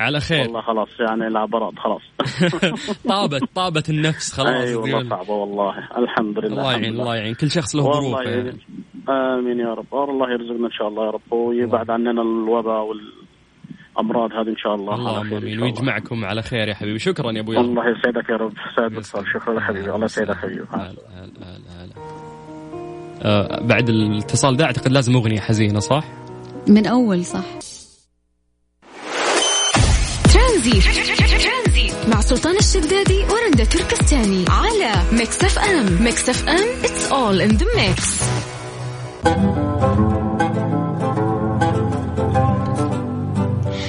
على 0.00 0.20
خير. 0.20 0.40
والله 0.40 0.60
خلاص 0.60 0.88
يعني 1.00 1.26
العبرات 1.26 1.72
خلاص. 1.78 2.02
طابت 3.08 3.42
طابت 3.54 3.90
النفس 3.90 4.32
خلاص 4.32 4.48
اي 4.48 4.68
أيوة 4.68 4.82
والله 4.82 5.08
صعبة 5.08 5.30
والله. 5.30 5.78
الحمد 5.98 6.38
لله 6.38 6.48
الله 6.48 6.72
يعين 6.72 6.84
الله 7.00 7.16
يعين. 7.16 7.34
كل 7.34 7.50
شخص 7.50 7.76
له 7.76 7.82
ظروف 7.82 8.26
يعني. 8.26 8.58
آمين 9.08 9.58
يا 9.60 9.74
رب. 9.74 9.86
الله 10.10 10.32
يرزقنا 10.32 10.66
إن 10.66 10.72
شاء 10.72 10.88
الله 10.88 11.06
يا 11.06 11.10
رب. 11.10 11.32
ويبعد 11.32 11.90
عننا 11.90 12.22
الوباء 12.22 12.82
وال 12.82 13.12
امراض 14.00 14.32
هذه 14.32 14.48
إن 14.48 14.56
شاء 14.56 14.74
الله. 14.74 14.94
اللهم 14.94 15.34
آمين. 15.34 15.62
ويجمعكم 15.62 16.24
على 16.24 16.42
خير 16.42 16.68
يا 16.68 16.74
حبيبي. 16.74 16.98
شكرا 16.98 17.32
يا 17.32 17.40
أبوي 17.40 17.58
الله 17.58 17.82
يسعدك 17.88 18.28
يا 18.30 18.36
رب. 18.36 18.52
سعد 18.76 19.24
شكرا 19.34 19.60
حبيبي. 19.60 19.90
الله 19.90 20.04
يسعدك 20.04 20.36
حبيبي. 20.36 20.64
هلا 20.72 20.94
هلا 21.14 21.84
هلا 21.84 21.94
آه 23.22 23.60
بعد 23.66 23.88
الاتصال 23.88 24.56
ده 24.56 24.64
أعتقد 24.64 24.92
لازم 24.92 25.16
أغنية 25.16 25.40
حزينة 25.40 25.78
صح؟ 25.78 26.04
من 26.68 26.86
أول 26.86 27.24
صح. 27.24 27.44
ترانزي 30.64 31.92
مع 32.08 32.20
سلطان 32.20 32.56
الشدادي 32.56 33.18
ورندا 33.18 33.64
تركستاني. 33.64 34.44
على 34.48 34.92
Mix 35.12 35.44
FM. 35.44 36.02
Mix 36.02 36.28
FM 36.28 36.68
it's 36.84 37.12
all 37.12 37.40
in 37.40 37.50
the 37.56 37.66
mix 37.76 38.20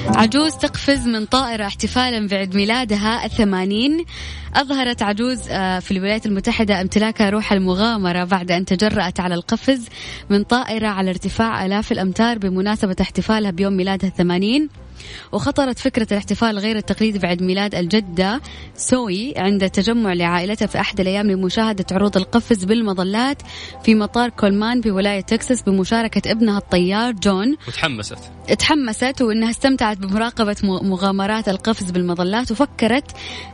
عجوز 0.06 0.52
تقفز 0.52 1.06
من 1.06 1.24
طائرة 1.24 1.66
احتفالا 1.66 2.28
بعيد 2.28 2.56
ميلادها 2.56 3.24
الثمانين. 3.24 4.04
أظهرت 4.54 5.02
عجوز 5.02 5.40
آه، 5.50 5.78
في 5.78 5.90
الولايات 5.90 6.26
المتحدة 6.26 6.80
امتلاكها 6.80 7.30
روح 7.30 7.52
المغامرة 7.52 8.24
بعد 8.24 8.50
أن 8.50 8.64
تجرأت 8.64 9.20
على 9.20 9.34
القفز 9.34 9.88
من 10.30 10.42
طائرة 10.42 10.86
على 10.86 11.10
ارتفاع 11.10 11.66
آلاف 11.66 11.92
الأمتار 11.92 12.38
بمناسبة 12.38 12.96
احتفالها 13.00 13.50
بيوم 13.50 13.72
ميلادها 13.72 14.08
الثمانين. 14.10 14.68
وخطرت 15.32 15.78
فكرة 15.78 16.06
الاحتفال 16.12 16.58
غير 16.58 16.76
التقليدي 16.76 17.18
بعد 17.18 17.42
ميلاد 17.42 17.74
الجدة 17.74 18.40
سوي 18.74 19.34
عند 19.36 19.70
تجمع 19.70 20.12
لعائلتها 20.12 20.66
في 20.66 20.80
أحد 20.80 21.00
الأيام 21.00 21.30
لمشاهدة 21.30 21.84
عروض 21.92 22.16
القفز 22.16 22.64
بالمظلات 22.64 23.42
في 23.84 23.94
مطار 23.94 24.28
كولمان 24.28 24.80
بولاية 24.80 25.20
تكساس 25.20 25.62
بمشاركة 25.62 26.30
ابنها 26.30 26.58
الطيار 26.58 27.12
جون. 27.12 27.56
وتحمست. 27.68 28.18
تحمست 28.58 29.22
وإنها 29.22 29.50
استمتعت 29.50 29.98
بمراقبة 29.98 30.56
مغامرات 30.62 31.48
القفز 31.48 31.90
بالمظلات 31.90 32.50
وفكرت 32.50 33.10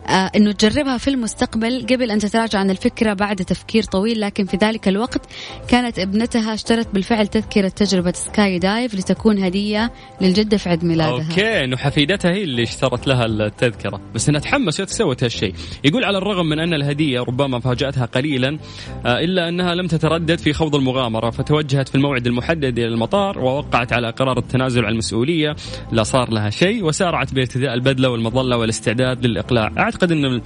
آه 0.06 0.30
إنه 0.36 0.52
تجربها 0.52 0.98
في 0.98 1.08
المستقبل 1.08 1.86
قبل 1.90 2.10
أن 2.10 2.18
تتراجع 2.18 2.58
عن 2.58 2.70
الفكرة 2.70 3.12
بعد 3.12 3.36
تفكير 3.36 3.82
طويل 3.82 4.20
لكن 4.20 4.44
في 4.44 4.56
ذلك 4.56 4.88
الوقت 4.88 5.20
كانت 5.68 5.98
ابنتها 5.98 6.54
اشترت 6.54 6.88
بالفعل 6.94 7.26
تذكرة 7.26 7.68
تجربة 7.68 8.12
skydive 8.12 8.94
لتكون 8.94 9.44
هدية 9.44 9.92
للجدة 10.20 10.56
في 10.56 10.68
عيد 10.68 10.84
ميلادها. 10.84 11.31
okay 11.32 11.64
انه 11.64 11.76
حفيدتها 11.76 12.30
هي 12.30 12.42
اللي 12.42 12.62
اشترت 12.62 13.06
لها 13.06 13.26
التذكرة. 13.26 14.00
بس 14.14 14.28
إنها 14.28 14.40
تحمست 14.40 14.88
سوت 14.88 15.24
هالشيء. 15.24 15.54
يقول 15.84 16.04
على 16.04 16.18
الرغم 16.18 16.46
من 16.46 16.58
أن 16.58 16.74
الهدية 16.74 17.20
ربما 17.20 17.60
فاجأتها 17.60 18.06
قليلا 18.06 18.58
آه، 19.06 19.18
إلا 19.20 19.48
أنها 19.48 19.74
لم 19.74 19.86
تتردد 19.86 20.38
في 20.38 20.52
خوض 20.52 20.76
المغامرة 20.76 21.30
فتوجهت 21.30 21.88
في 21.88 21.94
الموعد 21.94 22.26
المحدد 22.26 22.78
إلى 22.78 22.88
المطار 22.88 23.38
ووقعت 23.38 23.92
على 23.92 24.10
قرار 24.10 24.38
التنازل 24.38 24.84
عن 24.84 24.92
المسؤولية. 24.92 25.56
لا 25.92 26.02
صار 26.02 26.30
لها 26.30 26.50
شيء 26.50 26.84
وسارعت 26.84 27.34
بارتداء 27.34 27.74
البدله 27.74 28.10
والمظلة 28.10 28.56
والاستعداد 28.56 29.26
للإقلاع. 29.26 29.72
أعتقد 29.78 30.12
إن 30.12 30.40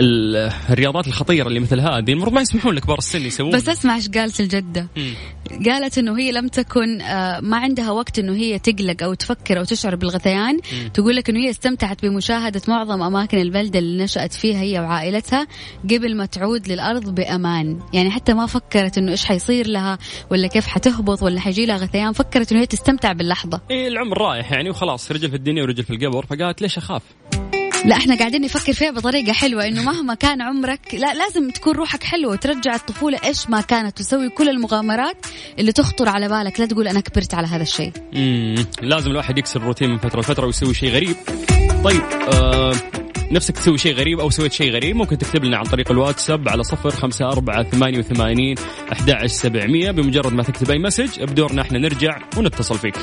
الرياضات 0.00 1.06
الخطيرة 1.06 1.48
اللي 1.48 1.60
مثل 1.60 1.80
هذه 1.80 2.12
المفروض 2.12 2.34
ما 2.34 2.40
يسمحون 2.40 2.74
لكبار 2.74 2.98
السن 2.98 3.22
يسوون. 3.22 3.50
بس 3.50 3.68
اسمع 3.68 3.94
إيش 3.94 4.08
قالت 4.08 4.40
الجدة. 4.40 4.88
قالت 5.66 5.98
إنه 5.98 6.18
هي 6.18 6.32
لم 6.32 6.48
تكن 6.48 7.00
آه، 7.00 7.40
ما 7.40 7.56
عندها 7.56 7.90
وقت 7.90 8.18
إنه 8.18 8.32
هي 8.32 8.58
تقلق 8.58 9.02
أو 9.02 9.14
تفكر 9.14 9.58
أو 9.58 9.64
تشعر 9.64 9.96
بالغثيان. 9.96 10.60
تقول 10.94 11.16
لك 11.16 11.30
إنه 11.30 11.40
هي 11.40 11.50
استمتعت 11.50 12.04
بمشاهدة 12.04 12.62
معظم 12.68 13.02
أماكن 13.02 13.38
البلده 13.38 13.78
اللي 13.78 14.04
نشأت 14.04 14.32
فيها 14.32 14.60
هي 14.60 14.80
وعائلتها 14.80 15.46
قبل 15.84 16.16
ما 16.16 16.26
تعود 16.26 16.68
للأرض 16.68 17.14
بأمان. 17.14 17.78
يعني 17.92 18.10
حتى 18.10 18.34
ما 18.34 18.46
فكرت 18.46 18.98
إنه 18.98 19.12
إيش 19.12 19.24
حيصير 19.24 19.66
لها 19.66 19.98
ولا 20.30 20.48
كيف 20.48 20.66
حتهبط 20.66 21.22
ولا 21.22 21.40
حيجي 21.40 21.66
لها 21.66 21.76
غثيان 21.76 22.12
فكرت 22.12 22.52
إنه 22.52 22.60
هي 22.60 22.66
تستمتع 22.66 23.12
باللحظة. 23.12 23.60
إيه 23.70 23.88
العمر 23.88 24.18
رايح 24.18 24.52
يعني 24.52 24.70
وخلاص 24.70 25.12
رجل 25.12 25.30
في 25.30 25.36
الدنيا 25.36 25.62
ورجل 25.62 25.82
في 25.82 25.90
القبر 25.90 26.26
فقالت 26.26 26.62
ليش 26.62 26.78
أخاف؟ 26.78 27.02
لا 27.84 27.96
إحنا 27.96 28.18
قاعدين 28.18 28.42
نفكر 28.42 28.72
فيها 28.72 28.90
بطريقة 28.90 29.32
حلوة 29.32 29.68
إنه 29.68 29.82
مهما 29.82 30.14
كان 30.14 30.42
عمرك 30.42 30.80
لا 30.92 31.14
لازم 31.14 31.50
تكون 31.50 31.74
روحك 31.74 32.02
حلوة 32.02 32.32
وترجع 32.32 32.74
الطفولة 32.74 33.18
إيش 33.24 33.50
ما 33.50 33.60
كانت 33.60 33.98
تسوي 33.98 34.28
كل 34.28 34.48
المغامرات 34.48 35.26
اللي 35.58 35.72
تخطر 35.72 36.08
على 36.08 36.28
بالك. 36.28 36.60
لا 36.60 36.66
تقول 36.66 36.88
أنا 36.88 37.00
كبرت 37.00 37.34
على 37.34 37.46
هذا 37.46 37.62
الشيء. 37.62 37.92
لازم 38.82 39.10
الواحد 39.10 39.38
يكسر 39.38 39.60
الروتين 39.60 39.90
من 39.90 39.98
فترة 39.98 40.20
لفترة 40.20 40.46
ويسوي 40.46 40.74
شيء 40.74 40.90
غريب. 40.90 41.16
طيب 41.84 42.02
آه 42.32 42.74
نفسك 43.30 43.54
تسوي 43.54 43.78
شيء 43.78 43.94
غريب 43.94 44.20
أو 44.20 44.30
سويت 44.30 44.52
شيء 44.52 44.72
غريب؟ 44.72 44.96
ممكن 44.96 45.18
تكتب 45.18 45.44
لنا 45.44 45.56
عن 45.56 45.64
طريق 45.64 45.90
الواتساب 45.90 46.48
على 46.48 46.62
صفر 46.62 46.90
خمسة 46.90 47.28
أربعة 47.28 47.62
ثمانية 47.62 47.98
وثمانين 47.98 48.56
أحد 48.92 49.26
سبعمية. 49.26 49.90
بمجرد 49.90 50.32
ما 50.32 50.42
تكتب 50.42 50.70
أي 50.70 50.78
message 50.78 51.22
بدورنا 51.22 51.62
إحنا 51.62 51.78
نرجع 51.78 52.18
ونتصل 52.36 52.78
فيك. 52.78 52.94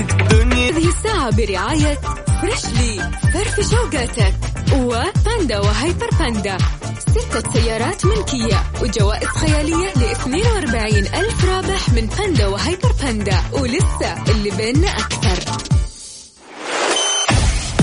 هذه 0.00 0.88
الساعة 0.88 1.36
برعاية 1.36 1.98
Freshly 2.42 3.10
فرفش 3.34 3.70
أوقاتك 3.70 4.34
وباندا 4.74 5.58
وهيبر 5.58 6.10
باندا. 6.18 6.58
ستة 6.98 7.52
سيارات 7.52 8.06
ملكية 8.06 8.62
وجوائز 8.82 9.28
خيالية 9.28 9.86
ل 9.96 10.02
42 10.02 10.96
ألف 10.96 11.44
رابح 11.44 11.88
من 11.92 12.06
باندا 12.18 12.46
وهيبر 12.46 12.92
باندا. 13.02 13.42
ولسه 13.52 14.24
اللي 14.28 14.50
بيننا 14.50 14.88
أكثر. 14.88 15.52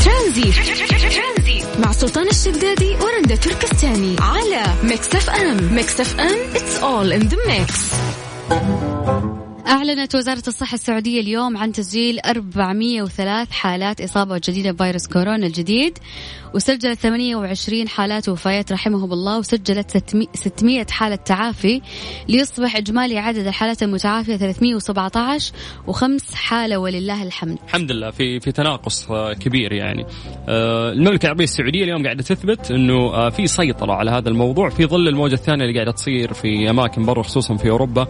ترانزي 0.06 0.52
مع 1.80 1.92
سلطان 1.92 2.28
الشدادي 2.28 2.96
ورندا 2.96 3.36
تركستاني 3.36 4.16
على 4.20 4.64
Mix 4.84 5.16
FM. 5.16 5.76
Mix 5.76 6.00
FM 6.02 6.38
it's 6.54 6.84
all 6.84 7.22
in 7.22 7.30
the 7.30 7.38
mix. 7.48 7.94
أعلنت 9.68 10.16
وزارة 10.16 10.44
الصحة 10.48 10.76
السعودية 10.76 11.22
اليوم 11.22 11.58
عن 11.58 11.72
تسجيل 11.72 12.20
403 12.26 13.54
حالات 13.54 14.02
إصابة 14.02 14.42
جديدة 14.48 14.72
بفيروس 14.72 15.08
كورونا 15.08 15.48
الجديد 15.48 15.98
وسجلت 16.54 17.00
28 17.00 17.88
حالات 17.88 18.30
وفايات 18.30 18.72
رحمهم 18.72 19.14
الله 19.14 19.40
وسجلت 19.40 20.16
600 20.34 20.86
حالة 20.90 21.16
تعافي 21.16 21.82
ليصبح 22.30 22.76
إجمالي 22.76 23.18
عدد 23.18 23.48
الحالات 23.48 23.84
المتعافية 23.84 24.38
317 24.38 25.54
وخمس 25.88 26.34
حالة 26.34 26.78
ولله 26.78 27.24
الحمد. 27.24 27.58
الحمد 27.68 27.92
لله 27.92 28.12
في 28.12 28.40
في 28.40 28.52
تناقص 28.52 29.08
كبير 29.40 29.72
يعني. 29.72 30.06
آه، 30.50 30.92
المملكة 30.92 31.26
العربية 31.26 31.44
السعودية 31.44 31.84
اليوم 31.84 32.04
قاعدة 32.04 32.24
تثبت 32.24 32.72
أنه 32.72 33.14
آه، 33.14 33.30
في 33.30 33.48
سيطرة 33.48 33.94
على 33.94 34.12
هذا 34.12 34.30
الموضوع 34.30 34.70
في 34.70 34.86
ظل 34.86 35.08
الموجة 35.08 35.34
الثانية 35.34 35.66
اللي 35.66 35.76
قاعدة 35.76 35.92
تصير 35.92 36.34
في 36.34 36.70
أماكن 36.70 37.06
برا 37.06 37.24
خصوصا 37.24 37.56
في 37.56 37.70
أوروبا. 37.70 38.08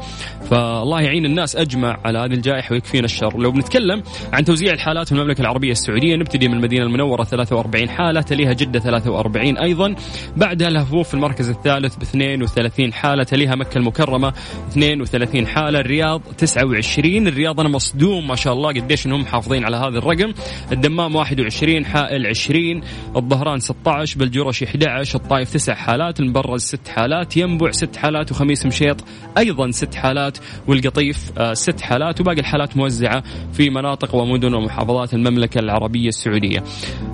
فالله 0.49 1.01
يعين 1.01 1.25
الناس 1.25 1.42
الناس 1.43 1.55
أجمع 1.55 1.97
على 2.05 2.19
هذه 2.19 2.33
الجائحة 2.33 2.73
ويكفينا 2.73 3.05
الشر. 3.05 3.37
لو 3.37 3.51
بنتكلم 3.51 4.03
عن 4.33 4.45
توزيع 4.45 4.73
الحالات 4.73 5.07
في 5.07 5.11
المملكة 5.11 5.41
العربية 5.41 5.71
السعودية 5.71 6.15
نبتدي 6.15 6.47
من 6.47 6.53
المدينة 6.53 6.83
المنورة 6.83 7.23
43 7.23 7.89
حالة 7.89 8.21
تليها 8.21 8.53
جدة 8.53 8.79
43 8.79 9.57
أيضا. 9.57 9.95
بعدها 10.37 10.67
الهفوف 10.67 11.07
في 11.07 11.13
المركز 11.13 11.49
الثالث 11.49 11.95
ب 11.95 12.01
32 12.01 12.93
حالة 12.93 13.23
تليها 13.23 13.55
مكة 13.55 13.77
المكرمة 13.77 14.33
32 14.71 15.47
حالة 15.47 15.79
الرياض 15.79 16.21
29 16.37 17.27
الرياض 17.27 17.59
أنا 17.59 17.69
مصدوم 17.69 18.27
ما 18.27 18.35
شاء 18.35 18.53
الله 18.53 18.69
قديش 18.69 19.05
إنهم 19.05 19.21
محافظين 19.21 19.65
على 19.65 19.77
هذا 19.77 19.97
الرقم. 19.97 20.33
الدمام 20.71 21.15
21 21.15 21.85
حائل 21.85 22.27
20 22.27 22.81
الظهران 23.15 23.59
16 23.59 24.19
بالجرش 24.19 24.63
11 24.63 25.19
الطائف 25.19 25.53
9 25.53 25.75
حالات 25.75 26.19
المبرز 26.19 26.61
6 26.61 26.91
حالات 26.91 27.37
ينبع 27.37 27.71
6 27.71 27.99
حالات 27.99 28.31
وخميس 28.31 28.65
مشيط 28.65 29.03
أيضا 29.37 29.71
6 29.71 29.97
حالات 29.97 30.37
والقطيف 30.67 31.31
6 31.53 31.83
آه، 31.83 31.85
حالات 31.85 32.21
وباقي 32.21 32.39
الحالات 32.39 32.77
موزعة 32.77 33.23
في 33.53 33.69
مناطق 33.69 34.15
ومدن 34.15 34.53
ومحافظات 34.53 35.13
المملكة 35.13 35.59
العربية 35.59 36.07
السعودية. 36.07 36.63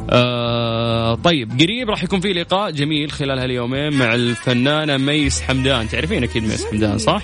آه 0.10 1.16
طيب 1.16 1.52
قريب 1.60 1.90
راح 1.90 2.04
يكون 2.04 2.20
في 2.20 2.34
لقاء 2.34 2.72
جميل 2.72 3.12
خلال 3.12 3.40
هاليومين 3.40 3.94
مع 3.94 4.16
الفنانة 4.16 4.98
ميس 4.98 5.42
حمدان 5.42 5.88
تعرفين 5.88 6.24
أكيد 6.24 6.44
ميس 6.44 6.66
حمدان 6.66 6.98
صح؟ 6.98 7.22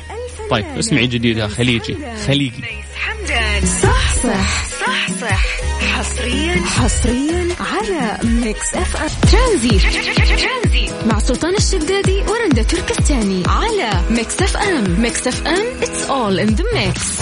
طيب 0.49 0.65
اسمعي 0.65 1.07
جديدها 1.07 1.47
خليجي 1.47 1.95
خليجي 2.27 2.63
حمدان 2.95 3.65
صح 3.65 4.15
صح 4.15 4.74
صح 5.05 5.11
صح 5.11 5.45
حصريا 5.81 6.55
حصريا 6.55 7.47
على 7.59 8.17
Mix 8.23 8.73
FM 8.73 9.09
Tranzit 9.31 10.93
مع 11.05 11.19
سلطان 11.19 11.55
الشدادي 11.55 12.21
ورندا 12.21 12.63
تركستاني 12.63 13.43
على 13.47 14.01
Mix 14.09 14.41
FM 14.41 15.01
Mix 15.01 15.27
FM 15.27 15.81
it's 15.81 16.05
all 16.09 16.39
in 16.39 16.47
the 16.47 16.63
mix 16.73 17.21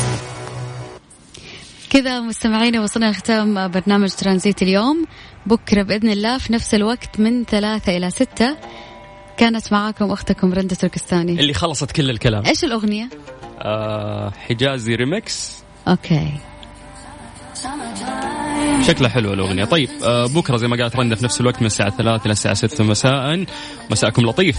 كذا 1.90 2.20
مستمعينا 2.20 2.82
وصلنا 2.82 3.12
لختام 3.12 3.68
برنامج 3.68 4.10
ترانزيت 4.10 4.62
اليوم. 4.62 5.06
بكرة 5.46 5.84
بإذن 5.84 6.10
الله 6.10 6.38
في 6.38 6.54
نفس 6.54 6.74
الوقت 6.74 7.20
من 7.20 7.44
ثلاثة 7.44 7.98
إلى 7.98 8.10
ستة. 8.10 8.58
كانت 9.38 9.74
معاكم 9.74 10.12
أختكم 10.12 10.54
رندة 10.54 10.76
تركستاني. 10.76 11.40
اللي 11.40 11.54
خلصت 11.54 11.92
كل 11.92 12.10
الكلام. 12.10 12.46
إيش 12.46 12.64
الأغنية؟ 12.64 13.10
آه 13.62 14.30
حجازي 14.30 14.96
remix 14.96 15.52
okay. 15.88 16.32
شكلها 18.88 19.10
حلو 19.10 19.34
الأغنية. 19.34 19.66
طيب 19.66 19.90
آه 20.04 20.26
بكرة 20.26 20.58
زي 20.58 20.68
ما 20.68 20.78
قالت 20.78 20.96
رندة 20.96 21.16
في 21.16 21.24
نفس 21.24 21.42
الوقت 21.42 21.62
من 21.62 21.66
الساعة 21.66 21.90
3 21.90 22.26
إلى 22.26 22.32
الساعة 22.32 22.54
6 22.54 22.84
مساء. 22.84 23.46
مساءكم 23.90 24.22
لطيف. 24.22 24.58